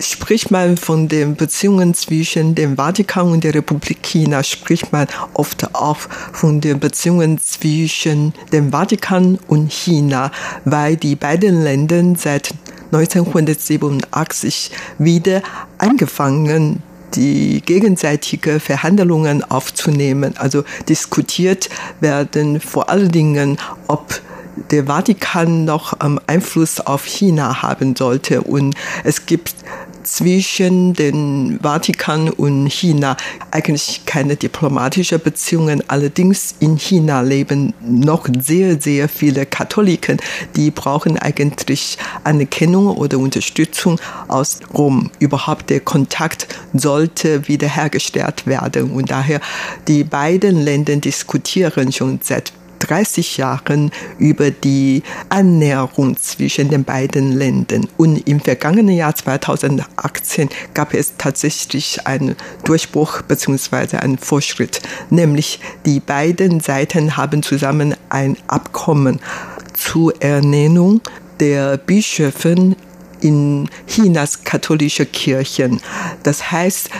spricht 0.00 0.50
man 0.50 0.76
von 0.76 1.08
den 1.08 1.36
Beziehungen 1.36 1.94
zwischen 1.94 2.54
dem 2.56 2.76
Vatikan 2.76 3.30
und 3.32 3.44
der 3.44 3.54
Republik 3.54 4.02
China, 4.02 4.42
spricht 4.42 4.92
man 4.92 5.06
oft 5.34 5.74
auch 5.74 5.98
von 6.32 6.60
den 6.60 6.80
Beziehungen 6.80 7.38
zwischen 7.38 8.34
dem 8.52 8.72
Vatikan 8.72 9.38
und 9.46 9.72
China, 9.72 10.30
weil 10.64 10.96
die 10.96 11.16
beiden 11.16 11.62
Länder 11.62 12.02
seit 12.16 12.52
1987 12.92 14.72
wieder 14.98 15.42
angefangen 15.78 16.82
die 17.14 17.62
gegenseitige 17.62 18.60
Verhandlungen 18.60 19.42
aufzunehmen. 19.44 20.36
Also 20.36 20.64
diskutiert 20.88 21.68
werden 22.00 22.60
vor 22.60 22.88
allen 22.90 23.10
Dingen, 23.10 23.58
ob 23.86 24.20
der 24.70 24.86
Vatikan 24.86 25.64
noch 25.64 25.94
Einfluss 26.26 26.80
auf 26.80 27.04
China 27.04 27.62
haben 27.62 27.94
sollte. 27.96 28.42
Und 28.42 28.74
es 29.04 29.26
gibt 29.26 29.54
zwischen 30.08 30.94
den 30.94 31.60
Vatikan 31.62 32.30
und 32.30 32.68
China 32.68 33.16
eigentlich 33.50 34.02
keine 34.06 34.36
diplomatische 34.36 35.18
Beziehungen. 35.18 35.82
Allerdings 35.88 36.54
in 36.60 36.78
China 36.78 37.20
leben 37.20 37.74
noch 37.80 38.26
sehr, 38.40 38.80
sehr 38.80 39.08
viele 39.08 39.44
Katholiken, 39.44 40.18
die 40.56 40.70
brauchen 40.70 41.18
eigentlich 41.18 41.98
Anerkennung 42.24 42.96
oder 42.96 43.18
Unterstützung 43.18 44.00
aus 44.28 44.60
Rom. 44.74 45.10
Überhaupt 45.18 45.70
der 45.70 45.80
Kontakt 45.80 46.48
sollte 46.72 47.46
wiederhergestellt 47.46 48.46
werden. 48.46 48.90
Und 48.90 49.10
daher 49.10 49.40
die 49.86 50.04
beiden 50.04 50.64
Länder 50.64 50.96
diskutieren 50.96 51.92
schon 51.92 52.20
seit 52.22 52.52
30 52.88 53.36
Jahren 53.36 53.90
über 54.18 54.50
die 54.50 55.02
Annäherung 55.28 56.16
zwischen 56.16 56.70
den 56.70 56.84
beiden 56.84 57.32
Ländern. 57.32 57.86
Und 57.96 58.26
im 58.26 58.40
vergangenen 58.40 58.96
Jahr 58.96 59.14
2018 59.14 60.48
gab 60.74 60.94
es 60.94 61.14
tatsächlich 61.18 62.06
einen 62.06 62.36
Durchbruch 62.64 63.22
bzw. 63.22 63.98
einen 63.98 64.18
Fortschritt, 64.18 64.80
nämlich 65.10 65.60
die 65.86 66.00
beiden 66.00 66.60
Seiten 66.60 67.16
haben 67.16 67.42
zusammen 67.42 67.94
ein 68.08 68.36
Abkommen 68.46 69.20
zur 69.74 70.20
Ernennung 70.22 71.00
der 71.40 71.76
Bischöfe 71.76 72.74
in 73.20 73.68
Chinas 73.86 74.44
katholische 74.44 75.06
Kirchen. 75.06 75.80
Das 76.22 76.50
heißt, 76.50 76.90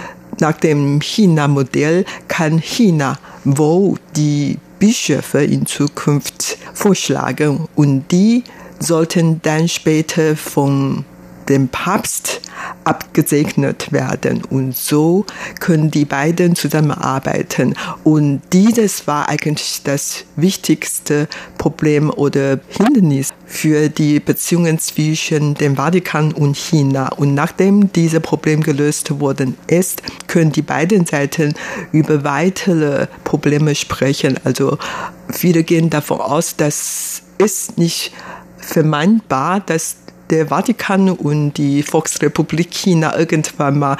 nach 0.40 0.56
dem 0.58 1.00
China-Modell 1.00 2.04
kann 2.28 2.58
China, 2.58 3.18
wo 3.44 3.96
die 4.16 4.58
Bischöfe 4.78 5.42
in 5.42 5.66
Zukunft 5.66 6.58
vorschlagen 6.74 7.68
und 7.74 8.10
die 8.12 8.44
sollten 8.78 9.40
dann 9.42 9.68
später 9.68 10.36
von 10.36 11.04
dem 11.48 11.68
Papst 11.68 12.40
abgesegnet 12.84 13.92
werden. 13.92 14.42
Und 14.44 14.76
so 14.76 15.24
können 15.60 15.90
die 15.90 16.04
beiden 16.04 16.56
zusammenarbeiten. 16.56 17.74
Und 18.04 18.42
dieses 18.52 19.06
war 19.06 19.28
eigentlich 19.28 19.82
das 19.84 20.24
wichtigste 20.36 21.28
Problem 21.56 22.10
oder 22.10 22.60
Hindernis 22.68 23.30
für 23.46 23.88
die 23.88 24.20
Beziehungen 24.20 24.78
zwischen 24.78 25.54
dem 25.54 25.76
Vatikan 25.76 26.32
und 26.32 26.56
China. 26.56 27.08
Und 27.08 27.34
nachdem 27.34 27.92
dieses 27.92 28.20
Problem 28.20 28.62
gelöst 28.62 29.20
worden 29.20 29.56
ist, 29.66 30.02
können 30.26 30.52
die 30.52 30.62
beiden 30.62 31.06
Seiten 31.06 31.54
über 31.92 32.24
weitere 32.24 33.06
Probleme 33.24 33.74
sprechen. 33.74 34.38
Also 34.44 34.78
viele 35.30 35.62
gehen 35.62 35.90
davon 35.90 36.20
aus, 36.20 36.56
dass 36.56 37.22
es 37.38 37.76
nicht 37.76 38.12
vermeidbar, 38.58 39.60
dass 39.60 39.96
der 40.30 40.48
Vatikan 40.48 41.10
und 41.10 41.54
die 41.54 41.82
Volksrepublik 41.82 42.70
China 42.70 43.18
irgendwann 43.18 43.78
mal 43.78 43.96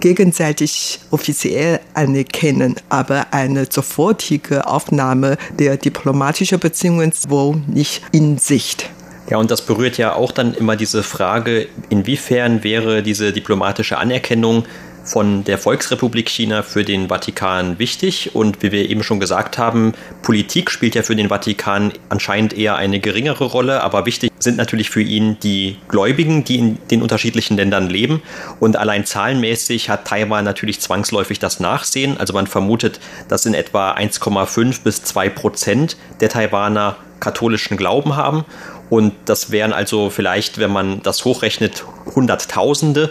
gegenseitig 0.00 1.00
offiziell 1.10 1.80
anerkennen, 1.94 2.76
aber 2.88 3.26
eine 3.32 3.66
sofortige 3.70 4.66
Aufnahme 4.66 5.36
der 5.58 5.76
diplomatischen 5.76 6.58
Beziehungen 6.58 7.12
wohl 7.28 7.62
nicht 7.66 8.02
in 8.12 8.38
Sicht. 8.38 8.90
Ja, 9.28 9.36
und 9.36 9.50
das 9.50 9.62
berührt 9.62 9.98
ja 9.98 10.14
auch 10.14 10.32
dann 10.32 10.54
immer 10.54 10.74
diese 10.74 11.02
Frage, 11.02 11.68
inwiefern 11.90 12.64
wäre 12.64 13.02
diese 13.02 13.32
diplomatische 13.32 13.98
Anerkennung 13.98 14.64
von 15.08 15.42
der 15.44 15.56
Volksrepublik 15.56 16.28
China 16.28 16.62
für 16.62 16.84
den 16.84 17.08
Vatikan 17.08 17.78
wichtig. 17.78 18.34
Und 18.34 18.62
wie 18.62 18.72
wir 18.72 18.88
eben 18.88 19.02
schon 19.02 19.20
gesagt 19.20 19.56
haben, 19.56 19.94
Politik 20.22 20.70
spielt 20.70 20.94
ja 20.94 21.02
für 21.02 21.16
den 21.16 21.28
Vatikan 21.28 21.92
anscheinend 22.10 22.52
eher 22.52 22.76
eine 22.76 23.00
geringere 23.00 23.44
Rolle, 23.44 23.82
aber 23.82 24.04
wichtig 24.04 24.30
sind 24.38 24.58
natürlich 24.58 24.90
für 24.90 25.00
ihn 25.00 25.38
die 25.42 25.78
Gläubigen, 25.88 26.44
die 26.44 26.58
in 26.58 26.78
den 26.90 27.02
unterschiedlichen 27.02 27.56
Ländern 27.56 27.88
leben. 27.88 28.22
Und 28.60 28.76
allein 28.76 29.06
zahlenmäßig 29.06 29.88
hat 29.88 30.06
Taiwan 30.06 30.44
natürlich 30.44 30.80
zwangsläufig 30.80 31.38
das 31.38 31.58
Nachsehen. 31.58 32.18
Also 32.18 32.34
man 32.34 32.46
vermutet, 32.46 33.00
dass 33.28 33.46
in 33.46 33.54
etwa 33.54 33.92
1,5 33.92 34.82
bis 34.82 35.02
2 35.04 35.30
Prozent 35.30 35.96
der 36.20 36.28
Taiwaner 36.28 36.96
katholischen 37.20 37.76
Glauben 37.76 38.14
haben. 38.14 38.44
Und 38.90 39.12
das 39.24 39.50
wären 39.50 39.72
also 39.72 40.10
vielleicht, 40.10 40.58
wenn 40.58 40.70
man 40.70 41.02
das 41.02 41.24
hochrechnet, 41.24 41.84
Hunderttausende. 42.14 43.10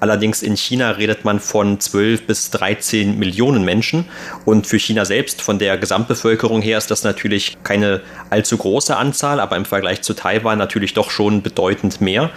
Allerdings 0.00 0.42
in 0.42 0.56
China 0.56 0.90
redet 0.92 1.24
man 1.24 1.40
von 1.40 1.80
12 1.80 2.26
bis 2.26 2.50
13 2.50 3.18
Millionen 3.18 3.64
Menschen. 3.64 4.04
Und 4.44 4.66
für 4.66 4.78
China 4.78 5.04
selbst, 5.04 5.42
von 5.42 5.58
der 5.58 5.78
Gesamtbevölkerung 5.78 6.62
her, 6.62 6.78
ist 6.78 6.90
das 6.90 7.04
natürlich 7.04 7.56
keine 7.62 8.00
allzu 8.30 8.56
große 8.56 8.96
Anzahl, 8.96 9.40
aber 9.40 9.56
im 9.56 9.64
Vergleich 9.64 10.02
zu 10.02 10.14
Taiwan 10.14 10.58
natürlich 10.58 10.94
doch 10.94 11.10
schon 11.10 11.42
bedeutend 11.42 12.00
mehr. 12.00 12.30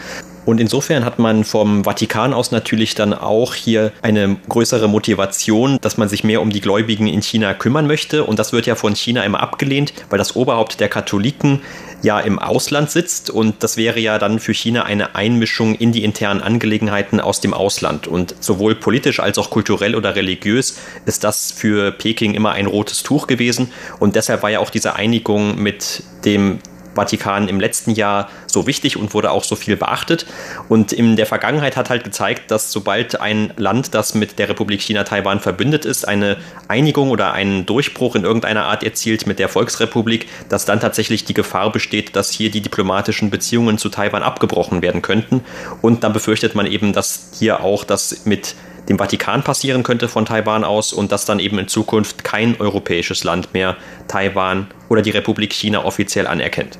Und 0.46 0.60
insofern 0.60 1.06
hat 1.06 1.20
man 1.20 1.44
vom 1.44 1.84
Vatikan 1.84 2.34
aus 2.34 2.52
natürlich 2.52 2.96
dann 2.96 3.14
auch 3.14 3.54
hier 3.54 3.92
eine 4.02 4.38
größere 4.50 4.88
Motivation, 4.88 5.78
dass 5.82 5.98
man 5.98 6.10
sich 6.10 6.24
mehr 6.24 6.42
um 6.42 6.50
die 6.50 6.62
Gläubigen 6.62 7.08
in 7.08 7.22
China 7.22 7.54
kümmern 7.54 7.88
möchte. 7.88 8.24
Und 8.24 8.40
das 8.40 8.52
wird 8.52 8.66
ja 8.66 8.76
von 8.76 8.96
China 8.96 9.24
immer 9.24 9.42
abgelehnt, 9.42 9.94
weil 10.10 10.18
das 10.18 10.36
Oberhaupt 10.36 10.80
der 10.80 10.90
Katholiken 10.90 11.62
ja 12.02 12.20
im 12.20 12.40
Ausland 12.40 12.90
sitzt. 12.90 13.30
Und 13.30 13.64
das 13.64 13.78
wäre 13.78 14.00
ja 14.00 14.18
dann 14.18 14.40
für 14.40 14.54
China 14.54 14.84
eine 14.84 15.16
Einmischung 15.16 15.76
in 15.76 15.92
die 15.92 16.04
internen 16.04 16.42
Angelegenheiten 16.42 17.20
aus 17.20 17.42
dem 17.42 17.54
Ausland. 17.54 18.08
Und 18.08 18.36
sowohl 18.40 18.76
politisch 18.76 19.20
als 19.20 19.38
auch 19.38 19.52
kulturell 19.52 19.96
oder 19.96 20.16
religiös 20.16 20.78
ist 21.06 21.24
das 21.24 21.52
für 21.52 21.92
Peking 21.92 22.34
immer 22.34 22.52
ein 22.52 22.66
rotes 22.66 23.04
Tuch 23.04 23.28
gewesen. 23.28 23.72
Und 24.00 24.16
deshalb 24.16 24.42
war 24.42 24.50
ja 24.50 24.60
auch 24.60 24.72
diese 24.72 24.96
Einigung 24.96 25.62
mit 25.62 26.04
dem 26.26 26.60
Vatikan 26.96 27.48
im 27.48 27.60
letzten 27.60 27.92
Jahr 27.92 28.30
so 28.48 28.68
wichtig 28.68 28.98
und 28.98 29.14
wurde 29.14 29.32
auch 29.32 29.44
so 29.44 29.56
viel 29.56 29.78
beachtet. 29.78 30.26
Und 30.70 30.92
in 30.92 31.16
der 31.16 31.26
Vergangenheit 31.26 31.78
hat 31.78 31.90
halt 31.90 32.04
gezeigt, 32.04 32.52
dass 32.52 32.72
sobald 32.72 33.20
ein 33.20 33.54
Land, 33.58 33.94
das 33.94 34.14
mit 34.14 34.40
der 34.40 34.50
Republik 34.50 34.82
China 34.82 35.04
Taiwan 35.04 35.40
verbündet 35.40 35.86
ist, 35.86 36.08
eine 36.08 36.38
Einigung 36.68 37.10
oder 37.10 37.34
einen 37.34 37.66
Durchbruch 37.66 38.16
in 38.16 38.24
irgendeiner 38.24 38.66
Art 38.66 38.84
erzielt 38.84 39.28
mit 39.28 39.40
der 39.40 39.50
Volksrepublik, 39.50 40.28
dass 40.50 40.66
dann 40.66 40.80
tatsächlich 40.80 41.26
die 41.26 41.34
Gefahr 41.34 41.72
besteht, 41.72 42.16
dass 42.16 42.30
hier 42.30 42.52
die 42.52 42.62
diplomatischen 42.62 43.30
Beziehungen 43.30 43.78
zu 43.78 43.90
Taiwan 43.90 44.24
abgebrochen 44.24 44.82
werden 44.82 45.02
könnten. 45.02 45.44
Und 45.82 46.04
dann 46.04 46.14
befürchtet 46.14 46.56
man 46.56 46.66
eben, 46.66 46.94
dass 46.94 47.30
hier 47.38 47.62
auch 47.62 47.84
das 47.84 48.26
mit 48.26 48.56
dem 48.90 48.98
Vatikan 48.98 49.44
passieren 49.44 49.84
könnte 49.84 50.08
von 50.08 50.26
Taiwan 50.26 50.64
aus 50.64 50.94
und 50.94 51.12
dass 51.12 51.26
dann 51.26 51.40
eben 51.40 51.60
in 51.60 51.68
Zukunft 51.68 52.24
kein 52.24 52.60
europäisches 52.60 53.24
Land 53.24 53.54
mehr 53.54 53.78
Taiwan 54.08 54.68
oder 54.90 55.02
die 55.02 55.12
Republik 55.12 55.54
China 55.54 55.86
offiziell 55.86 56.28
anerkennt. 56.28 56.78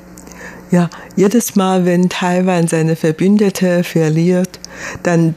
Ja, 0.72 0.90
jedes 1.18 1.58
Mal, 1.58 1.86
wenn 1.86 2.08
Taiwan 2.08 2.70
seine 2.70 2.96
Verbündete 2.96 3.84
verliert, 3.84 4.58
dann, 5.04 5.36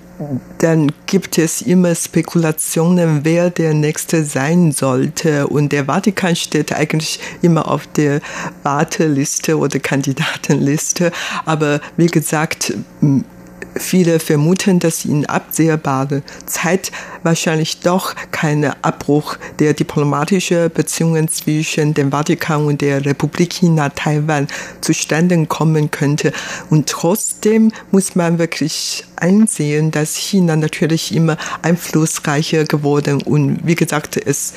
dann 0.58 0.92
gibt 1.06 1.38
es 1.38 1.60
immer 1.60 1.92
Spekulationen, 1.96 3.24
wer 3.24 3.50
der 3.50 3.74
Nächste 3.74 4.24
sein 4.24 4.70
sollte. 4.70 5.48
Und 5.48 5.72
der 5.72 5.86
Vatikan 5.86 6.36
steht 6.36 6.72
eigentlich 6.72 7.18
immer 7.42 7.68
auf 7.68 7.88
der 7.88 8.20
Warteliste 8.62 9.58
oder 9.58 9.80
Kandidatenliste. 9.80 11.10
Aber 11.44 11.80
wie 11.96 12.06
gesagt, 12.06 12.72
Viele 13.76 14.20
vermuten, 14.20 14.78
dass 14.78 15.04
in 15.04 15.26
absehbarer 15.26 16.22
Zeit 16.46 16.92
wahrscheinlich 17.22 17.80
doch 17.80 18.14
kein 18.30 18.64
Abbruch 18.82 19.36
der 19.58 19.74
diplomatischen 19.74 20.70
Beziehungen 20.70 21.28
zwischen 21.28 21.94
dem 21.94 22.10
Vatikan 22.10 22.66
und 22.66 22.80
der 22.80 23.04
Republik 23.04 23.54
China 23.54 23.88
Taiwan 23.88 24.48
zustande 24.80 25.46
kommen 25.46 25.90
könnte. 25.90 26.32
Und 26.70 26.88
trotzdem 26.88 27.72
muss 27.90 28.14
man 28.14 28.38
wirklich 28.38 29.04
einsehen, 29.16 29.90
dass 29.90 30.16
China 30.16 30.56
natürlich 30.56 31.14
immer 31.14 31.36
einflussreicher 31.62 32.64
geworden 32.64 33.22
und 33.22 33.60
wie 33.64 33.74
gesagt, 33.74 34.16
es 34.16 34.54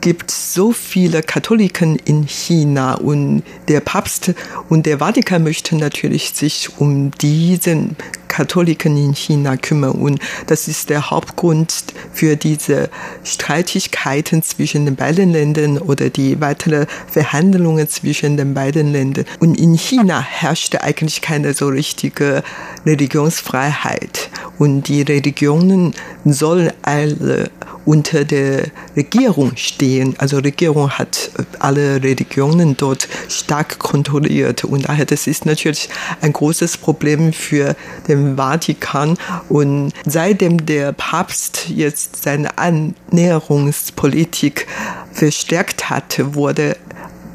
gibt 0.00 0.30
so 0.30 0.72
viele 0.72 1.22
Katholiken 1.22 1.96
in 2.04 2.28
China 2.28 2.94
und 2.94 3.42
der 3.68 3.80
Papst 3.80 4.32
und 4.68 4.86
der 4.86 4.98
Vatikan 4.98 5.42
möchten 5.42 5.78
natürlich 5.78 6.32
sich 6.34 6.70
um 6.78 7.10
diesen 7.10 7.96
Katholiken 8.28 8.55
in 8.56 9.14
China 9.14 9.56
kümmern. 9.56 9.92
Und 9.92 10.20
das 10.46 10.68
ist 10.68 10.90
der 10.90 11.10
Hauptgrund 11.10 11.84
für 12.12 12.36
diese 12.36 12.90
Streitigkeiten 13.24 14.42
zwischen 14.42 14.84
den 14.84 14.96
beiden 14.96 15.32
Ländern 15.32 15.78
oder 15.78 16.10
die 16.10 16.40
weiteren 16.40 16.86
Verhandlungen 17.10 17.88
zwischen 17.88 18.36
den 18.36 18.54
beiden 18.54 18.92
Ländern. 18.92 19.24
Und 19.40 19.58
in 19.58 19.74
China 19.74 20.20
herrschte 20.20 20.82
eigentlich 20.82 21.20
keine 21.20 21.54
so 21.54 21.68
richtige 21.68 22.42
Religionsfreiheit. 22.84 24.30
Und 24.58 24.88
die 24.88 25.02
Religionen 25.02 25.94
sollen 26.24 26.72
alle 26.82 27.50
unter 27.86 28.24
der 28.24 28.66
Regierung 28.96 29.52
stehen. 29.56 30.14
Also 30.18 30.38
Regierung 30.38 30.90
hat 30.90 31.30
alle 31.60 32.02
Religionen 32.02 32.76
dort 32.76 33.08
stark 33.28 33.78
kontrolliert. 33.78 34.64
Und 34.64 34.88
daher 34.88 35.06
das 35.06 35.26
ist 35.26 35.46
natürlich 35.46 35.88
ein 36.20 36.32
großes 36.32 36.76
Problem 36.76 37.32
für 37.32 37.76
den 38.08 38.36
Vatikan. 38.36 39.16
Und 39.48 39.92
seitdem 40.04 40.66
der 40.66 40.92
Papst 40.92 41.68
jetzt 41.68 42.22
seine 42.22 42.58
Annäherungspolitik 42.58 44.66
verstärkt 45.12 45.88
hat, 45.88 46.34
wurde 46.34 46.76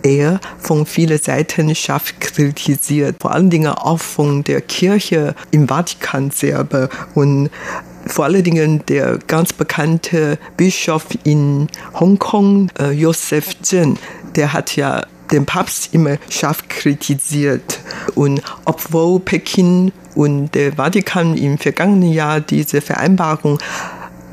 er 0.03 0.39
von 0.59 0.85
vielen 0.85 1.19
Seiten 1.19 1.73
scharf 1.75 2.13
kritisiert, 2.19 3.17
vor 3.21 3.31
allen 3.31 3.49
Dingen 3.49 3.71
auch 3.71 3.99
von 3.99 4.43
der 4.43 4.61
Kirche 4.61 5.35
im 5.51 5.67
Vatikan 5.67 6.31
selber. 6.31 6.89
Und 7.13 7.49
vor 8.05 8.25
allen 8.25 8.43
Dingen 8.43 8.83
der 8.87 9.19
ganz 9.27 9.53
bekannte 9.53 10.37
Bischof 10.57 11.05
in 11.23 11.67
Hongkong, 11.99 12.69
äh, 12.79 12.91
Joseph 12.91 13.61
Zhen, 13.61 13.97
der 14.35 14.53
hat 14.53 14.75
ja 14.75 15.05
den 15.31 15.45
Papst 15.45 15.93
immer 15.93 16.17
scharf 16.29 16.67
kritisiert. 16.67 17.79
Und 18.15 18.41
obwohl 18.65 19.19
Peking 19.19 19.91
und 20.15 20.53
der 20.55 20.73
Vatikan 20.73 21.37
im 21.37 21.57
vergangenen 21.57 22.11
Jahr 22.11 22.41
diese 22.41 22.81
Vereinbarung 22.81 23.59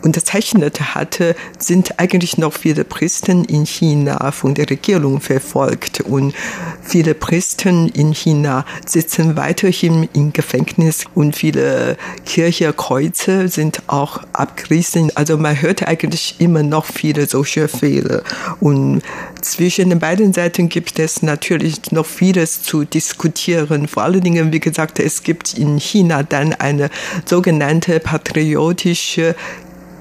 unterzeichnet 0.02 0.94
hatte, 0.94 1.34
sind 1.58 1.98
eigentlich 1.98 2.38
noch 2.38 2.52
viele 2.52 2.84
Christen 2.84 3.44
in 3.44 3.66
China 3.66 4.30
von 4.32 4.54
der 4.54 4.68
Regierung 4.70 5.20
verfolgt 5.20 6.00
und 6.00 6.34
viele 6.82 7.14
Christen 7.14 7.88
in 7.88 8.12
China 8.12 8.64
sitzen 8.86 9.36
weiterhin 9.36 10.08
im 10.14 10.32
Gefängnis 10.32 11.04
und 11.14 11.36
viele 11.36 11.96
Kirchenkreuze 12.24 13.48
sind 13.48 13.82
auch 13.86 14.22
abgerissen. 14.32 15.10
Also 15.14 15.36
man 15.36 15.60
hört 15.60 15.86
eigentlich 15.86 16.36
immer 16.38 16.62
noch 16.62 16.84
viele 16.84 17.26
solche 17.26 17.68
Fehler 17.68 18.22
und 18.60 19.02
zwischen 19.40 19.90
den 19.90 19.98
beiden 19.98 20.32
Seiten 20.32 20.68
gibt 20.68 20.98
es 20.98 21.22
natürlich 21.22 21.92
noch 21.92 22.06
vieles 22.06 22.62
zu 22.62 22.84
diskutieren. 22.84 23.86
Vor 23.88 24.02
allen 24.02 24.20
Dingen, 24.20 24.52
wie 24.52 24.60
gesagt, 24.60 24.98
es 24.98 25.22
gibt 25.22 25.56
in 25.56 25.78
China 25.78 26.22
dann 26.22 26.54
eine 26.54 26.90
sogenannte 27.24 28.00
patriotische 28.00 29.34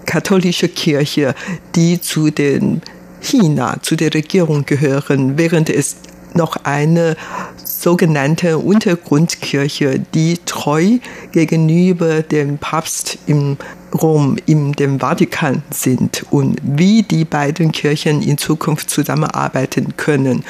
katholische 0.07 0.69
Kirche, 0.69 1.35
die 1.75 2.01
zu 2.01 2.31
den 2.31 2.81
China, 3.21 3.77
zu 3.83 3.95
der 3.95 4.13
Regierung 4.13 4.65
gehören, 4.65 5.37
während 5.37 5.69
es 5.69 5.97
noch 6.33 6.55
eine 6.63 7.15
sogenannte 7.63 8.57
Untergrundkirche, 8.57 9.99
die 10.13 10.37
treu 10.45 10.97
gegenüber 11.31 12.23
dem 12.23 12.57
Papst 12.57 13.19
im 13.27 13.57
Rom, 13.93 14.37
in 14.45 14.73
dem 14.73 14.99
Vatikan 14.99 15.63
sind 15.69 16.25
und 16.29 16.59
wie 16.63 17.03
die 17.03 17.25
beiden 17.25 17.71
Kirchen 17.71 18.21
in 18.21 18.37
Zukunft 18.37 18.89
zusammenarbeiten 18.89 19.95
können. 19.97 20.43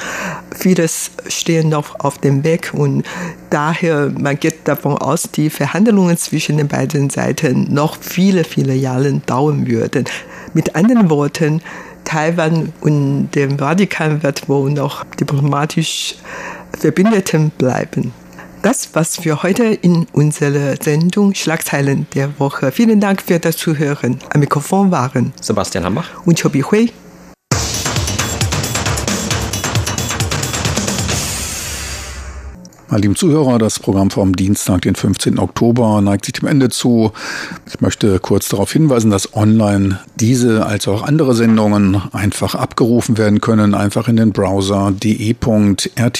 Vieles 0.55 1.11
stehen 1.27 1.69
noch 1.69 1.99
auf 1.99 2.17
dem 2.17 2.43
Weg 2.43 2.71
und 2.73 3.03
daher, 3.49 4.11
man 4.19 4.39
geht 4.39 4.67
davon 4.67 4.97
aus, 4.97 5.29
die 5.31 5.49
Verhandlungen 5.49 6.17
zwischen 6.17 6.57
den 6.57 6.67
beiden 6.67 7.09
Seiten 7.09 7.73
noch 7.73 7.97
viele, 8.01 8.43
viele 8.43 8.73
Jahre 8.73 9.13
dauern 9.25 9.67
würden. 9.67 10.05
Mit 10.53 10.75
anderen 10.75 11.09
Worten, 11.09 11.61
Taiwan 12.03 12.73
und 12.81 13.31
dem 13.31 13.59
Vatikan 13.59 14.23
wird 14.23 14.47
wohl 14.49 14.71
noch 14.71 15.03
diplomatisch 15.19 16.15
Verbündeten 16.77 17.51
bleiben. 17.51 18.13
Das 18.67 18.89
was 18.91 19.15
für 19.15 19.43
heute 19.43 19.63
in 19.63 20.07
unserer 20.11 20.75
Sendung 20.75 21.33
Schlagzeilen 21.33 22.05
der 22.13 22.37
Woche. 22.37 22.73
Vielen 22.73 22.99
Dank 22.99 23.21
für 23.21 23.39
das 23.39 23.55
Zuhören. 23.55 24.19
Am 24.33 24.41
Mikrofon 24.41 24.91
waren 24.91 25.31
Sebastian 25.39 25.85
Hambach 25.85 26.09
und 26.25 26.37
Chobi 26.37 26.63
Hui. 26.63 26.91
Meine 32.89 33.01
lieben 33.01 33.15
Zuhörer, 33.15 33.57
das 33.57 33.79
Programm 33.79 34.09
vom 34.09 34.35
Dienstag, 34.35 34.81
den 34.81 34.95
15. 34.95 35.39
Oktober, 35.39 36.01
neigt 36.01 36.25
sich 36.25 36.33
dem 36.33 36.47
Ende 36.49 36.67
zu. 36.67 37.13
Ich 37.67 37.79
möchte 37.79 38.19
kurz 38.19 38.49
darauf 38.49 38.73
hinweisen, 38.73 39.11
dass 39.11 39.33
online 39.33 39.99
diese 40.15 40.65
als 40.65 40.89
auch 40.89 41.03
andere 41.03 41.35
Sendungen 41.35 42.01
einfach 42.11 42.55
abgerufen 42.55 43.17
werden 43.17 43.39
können. 43.39 43.75
Einfach 43.75 44.09
in 44.09 44.17
den 44.17 44.33
Browser 44.33 44.91
de.rti.org.tv 44.91 46.17